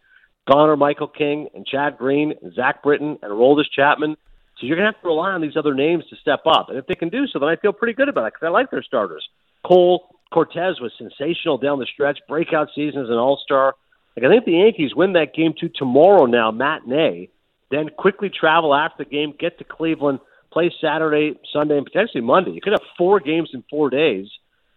[0.49, 4.15] Connor Michael King and Chad Green and Zach Britton and Roldis Chapman.
[4.57, 6.69] So you're going to have to rely on these other names to step up.
[6.69, 8.49] And if they can do so, then I feel pretty good about it because I
[8.49, 9.27] like their starters.
[9.65, 13.75] Cole Cortes was sensational down the stretch, breakout season as an all star.
[14.15, 17.29] Like I think the Yankees win that game to tomorrow now, matinee,
[17.69, 20.19] then quickly travel after the game, get to Cleveland,
[20.51, 22.51] play Saturday, Sunday, and potentially Monday.
[22.51, 24.27] You could have four games in four days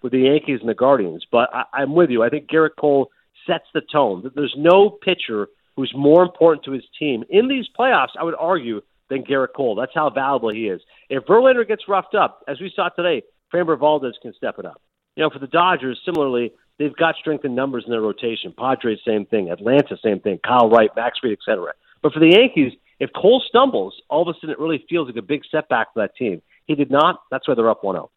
[0.02, 1.24] with the Yankees and the Guardians.
[1.30, 2.22] But I, I'm with you.
[2.22, 3.10] I think Gerrit Cole
[3.46, 4.28] sets the tone.
[4.34, 8.16] There's no pitcher who's more important to his team in these playoffs.
[8.18, 9.74] I would argue than Gerrit Cole.
[9.74, 10.80] That's how valuable he is.
[11.08, 14.80] If Verlander gets roughed up, as we saw today, Framber Valdez can step it up.
[15.16, 18.52] You know, for the Dodgers, similarly, they've got strength in numbers in their rotation.
[18.56, 19.50] Padres, same thing.
[19.50, 20.38] Atlanta, same thing.
[20.46, 21.72] Kyle Wright, Max Fried, etc.
[22.02, 25.16] But for the Yankees, if Cole stumbles, all of a sudden it really feels like
[25.16, 26.42] a big setback for that team.
[26.66, 27.22] He did not.
[27.30, 28.08] That's why they're up 1-0.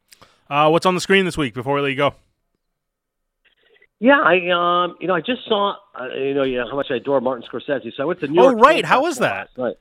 [0.49, 2.13] Uh, what's on the screen this week before we let you go?
[3.99, 4.35] Yeah, I
[4.85, 7.21] um, you know, I just saw, uh, you know, you know how much I adore
[7.21, 7.91] Martin Scorsese.
[7.95, 8.59] So I went to New Oh, York.
[8.59, 8.83] right.
[8.83, 9.49] How was that?
[9.57, 9.75] night.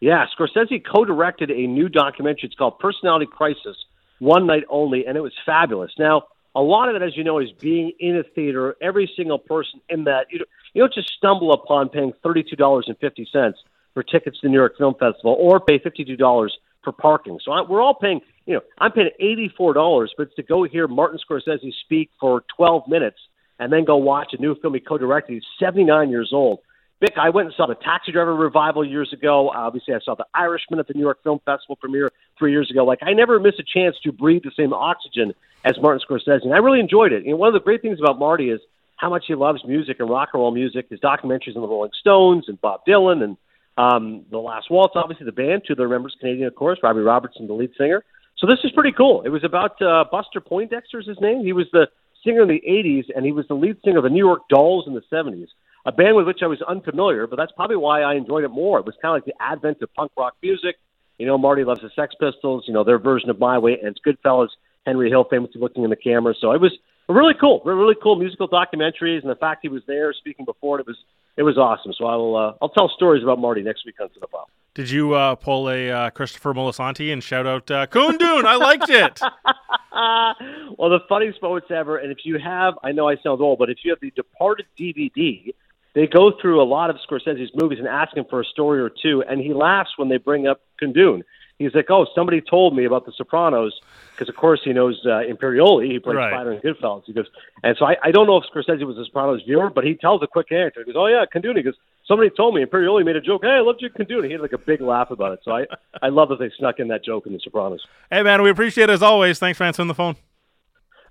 [0.00, 2.44] Yeah, Scorsese co-directed a new documentary.
[2.44, 3.76] It's called Personality Crisis,
[4.18, 5.90] one night only, and it was fabulous.
[5.98, 6.24] Now,
[6.54, 8.76] a lot of it, as you know, is being in a theater.
[8.82, 12.86] Every single person in that, you don't, you don't just stumble upon paying thirty-two dollars
[12.88, 13.58] and fifty cents
[13.94, 17.38] for tickets to the New York Film Festival, or pay fifty-two dollars for parking.
[17.44, 18.20] So I, we're all paying.
[18.46, 22.88] You know, I'm paying eighty-four dollars, but to go hear Martin Scorsese speak for twelve
[22.88, 23.18] minutes
[23.58, 25.32] and then go watch a new film he co-directed.
[25.32, 26.60] He's 79 years old.
[27.02, 29.50] Bik, I went and saw the Taxi Driver revival years ago.
[29.50, 32.86] Obviously, I saw the Irishman at the New York Film Festival premiere three years ago.
[32.86, 35.34] Like, I never miss a chance to breathe the same oxygen
[35.64, 37.26] as Martin Scorsese, and I really enjoyed it.
[37.26, 38.60] And one of the great things about Marty is
[38.96, 40.86] how much he loves music and rock and roll music.
[40.88, 43.36] His documentaries on the Rolling Stones and Bob Dylan and
[43.76, 47.00] um, The Last Waltz, obviously the band, two of their members Canadian, of course, Robbie
[47.00, 48.04] Robertson, the lead singer.
[48.38, 49.22] So this is pretty cool.
[49.22, 51.44] It was about uh, Buster Poindexter's his name.
[51.44, 51.88] He was the
[52.24, 54.86] singer in the 80s, and he was the lead singer of the New York Dolls
[54.86, 55.48] in the 70s,
[55.86, 58.80] a band with which I was unfamiliar, but that's probably why I enjoyed it more.
[58.80, 60.76] It was kind of like the advent of punk rock music.
[61.16, 63.96] You know, Marty loves the Sex Pistols, you know, their version of My Way, and
[63.96, 64.48] it's Goodfellas,
[64.84, 66.34] Henry Hill famously looking in the camera.
[66.38, 66.72] So it was
[67.08, 70.80] really cool, really cool musical documentaries, and the fact he was there speaking before it,
[70.80, 70.96] it was
[71.36, 71.92] it was awesome.
[71.96, 74.50] So I will uh, I'll tell stories about Marty next week on To the Pop.
[74.74, 78.44] Did you uh, pull a uh, Christopher Moltisanti and shout out uh, Kundun?
[78.44, 79.20] I liked it.
[80.78, 83.70] well, the funniest moments ever, and if you have, I know I sound old, but
[83.70, 85.54] if you have the Departed DVD,
[85.96, 88.90] they go through a lot of Scorsese's movies and ask him for a story or
[88.90, 91.22] two, and he laughs when they bring up Kundun.
[91.58, 93.72] He's like, "Oh, somebody told me about The Sopranos,"
[94.12, 95.90] because of course he knows uh, Imperioli.
[95.90, 96.30] He played Right.
[96.30, 97.04] Spider in Goodfellas.
[97.06, 97.24] He goes,
[97.64, 100.22] and so I, I don't know if Scorsese was a Sopranos viewer, but he tells
[100.22, 100.80] a quick answer.
[100.80, 101.76] He goes, "Oh yeah, Kundun." He goes,
[102.06, 103.42] "Somebody told me Imperioli made a joke.
[103.44, 105.40] Hey, I loved you, Kundun." He had like a big laugh about it.
[105.44, 105.64] So I,
[106.02, 107.82] I love that they snuck in that joke in The Sopranos.
[108.10, 109.38] hey, man, we appreciate it as always.
[109.38, 110.16] Thanks for answering the phone.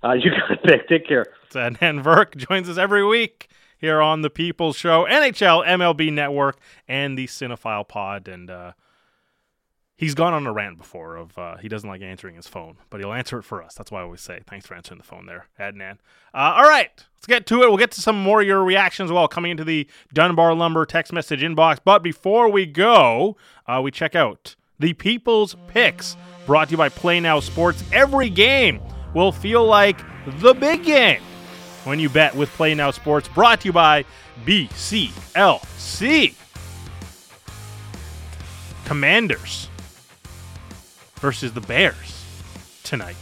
[0.06, 0.88] Uh, you got it, Bik.
[0.88, 1.26] Take care.
[1.50, 3.48] Adnan Virk joins us every week
[3.78, 8.28] here on the People's Show, NHL, MLB Network, and the Cinephile Pod.
[8.28, 8.72] And uh,
[9.96, 13.00] he's gone on a rant before of uh, he doesn't like answering his phone, but
[13.00, 13.74] he'll answer it for us.
[13.74, 15.98] That's why I always say thanks for answering the phone there, Adnan.
[16.34, 17.68] Uh, all right, let's get to it.
[17.68, 20.86] We'll get to some more of your reactions as well coming into the Dunbar Lumber
[20.86, 21.78] text message inbox.
[21.84, 23.36] But before we go,
[23.66, 27.82] uh, we check out the People's Picks brought to you by Play Now Sports.
[27.92, 28.80] Every game
[29.16, 29.98] will feel like
[30.40, 31.22] the big game
[31.84, 34.04] when you bet with Play Now Sports, brought to you by
[34.44, 36.34] BCLC.
[38.84, 39.70] Commanders
[41.16, 42.26] versus the Bears
[42.82, 43.16] tonight.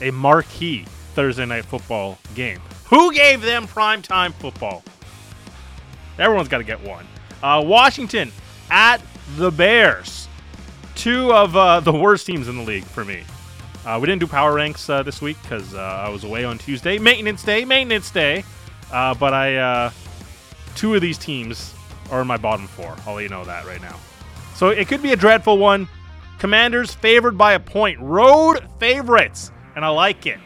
[0.00, 2.60] A marquee Thursday night football game.
[2.90, 4.84] Who gave them primetime football?
[6.16, 7.06] Everyone's got to get one.
[7.42, 8.30] Uh, Washington
[8.70, 8.98] at
[9.36, 10.28] the Bears.
[10.94, 13.24] Two of uh, the worst teams in the league for me.
[13.84, 16.58] Uh, we didn't do power ranks uh, this week because uh, I was away on
[16.58, 16.98] Tuesday.
[16.98, 18.44] Maintenance day, maintenance day.
[18.92, 19.90] Uh, but I, uh,
[20.74, 21.74] two of these teams
[22.10, 22.96] are in my bottom four.
[23.06, 23.96] I'll let you know that right now.
[24.54, 25.88] So it could be a dreadful one.
[26.38, 27.98] Commanders favored by a point.
[28.00, 30.38] Road favorites, and I like it.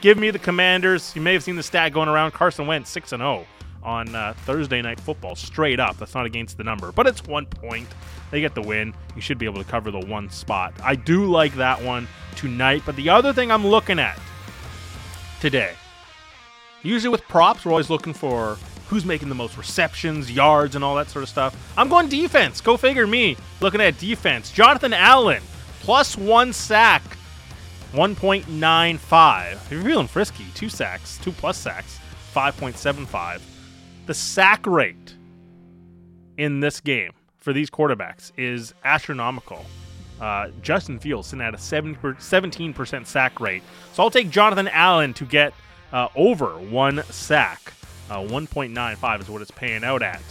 [0.00, 1.14] Give me the Commanders.
[1.14, 2.32] You may have seen the stat going around.
[2.32, 3.46] Carson Wentz six and zero
[3.82, 5.36] on uh, Thursday Night Football.
[5.36, 7.88] Straight up, that's not against the number, but it's one point.
[8.32, 8.94] They get the win.
[9.14, 10.72] You should be able to cover the one spot.
[10.82, 12.82] I do like that one tonight.
[12.84, 14.18] But the other thing I'm looking at
[15.38, 15.74] today,
[16.82, 18.56] usually with props, we're always looking for
[18.88, 21.54] who's making the most receptions, yards, and all that sort of stuff.
[21.76, 22.62] I'm going defense.
[22.62, 23.36] Go figure me.
[23.60, 24.50] Looking at defense.
[24.50, 25.42] Jonathan Allen,
[25.80, 27.02] plus one sack,
[27.92, 29.52] 1.95.
[29.52, 32.00] If you're feeling frisky, two sacks, two plus sacks,
[32.34, 33.42] 5.75.
[34.06, 35.16] The sack rate
[36.38, 37.12] in this game
[37.42, 39.64] for these quarterbacks is astronomical.
[40.20, 43.62] Uh, Justin Fields sitting at a 70 17% sack rate.
[43.92, 45.52] So I'll take Jonathan Allen to get
[45.92, 47.72] uh, over one sack.
[48.08, 50.22] Uh, 1.95 is what it's paying out at.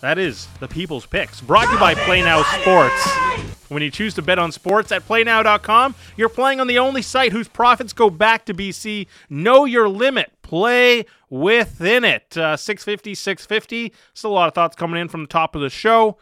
[0.00, 3.51] That is the People's Picks, brought to you by Play Now Sports.
[3.72, 7.32] When you choose to bet on sports at playnow.com, you're playing on the only site
[7.32, 9.06] whose profits go back to BC.
[9.30, 10.30] Know your limit.
[10.42, 12.36] Play within it.
[12.36, 13.94] Uh, 650, 650.
[14.14, 16.18] Still a lot of thoughts coming in from the top of the show.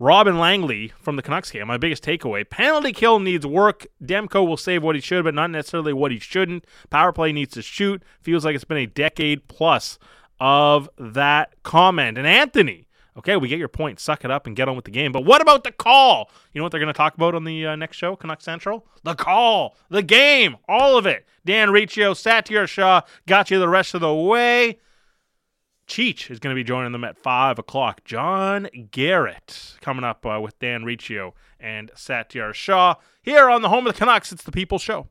[0.00, 2.48] Robin Langley from the Canucks game, my biggest takeaway.
[2.48, 3.86] Penalty kill needs work.
[4.02, 6.66] Demko will save what he should, but not necessarily what he shouldn't.
[6.90, 8.02] Power play needs to shoot.
[8.20, 9.98] Feels like it's been a decade plus
[10.40, 12.18] of that comment.
[12.18, 14.00] And Anthony, okay, we get your point.
[14.00, 15.12] Suck it up and get on with the game.
[15.12, 16.30] But what about the call?
[16.52, 18.86] You know what they're going to talk about on the uh, next show, Canuck Central?
[19.02, 21.26] The call, the game, all of it.
[21.44, 24.78] Dan Riccio, Satiar Shah got you the rest of the way.
[25.86, 28.04] Cheech is going to be joining them at 5 o'clock.
[28.04, 33.86] John Garrett coming up uh, with Dan Riccio and Satiar Shah here on the home
[33.86, 34.32] of the Canucks.
[34.32, 35.08] It's the People Show.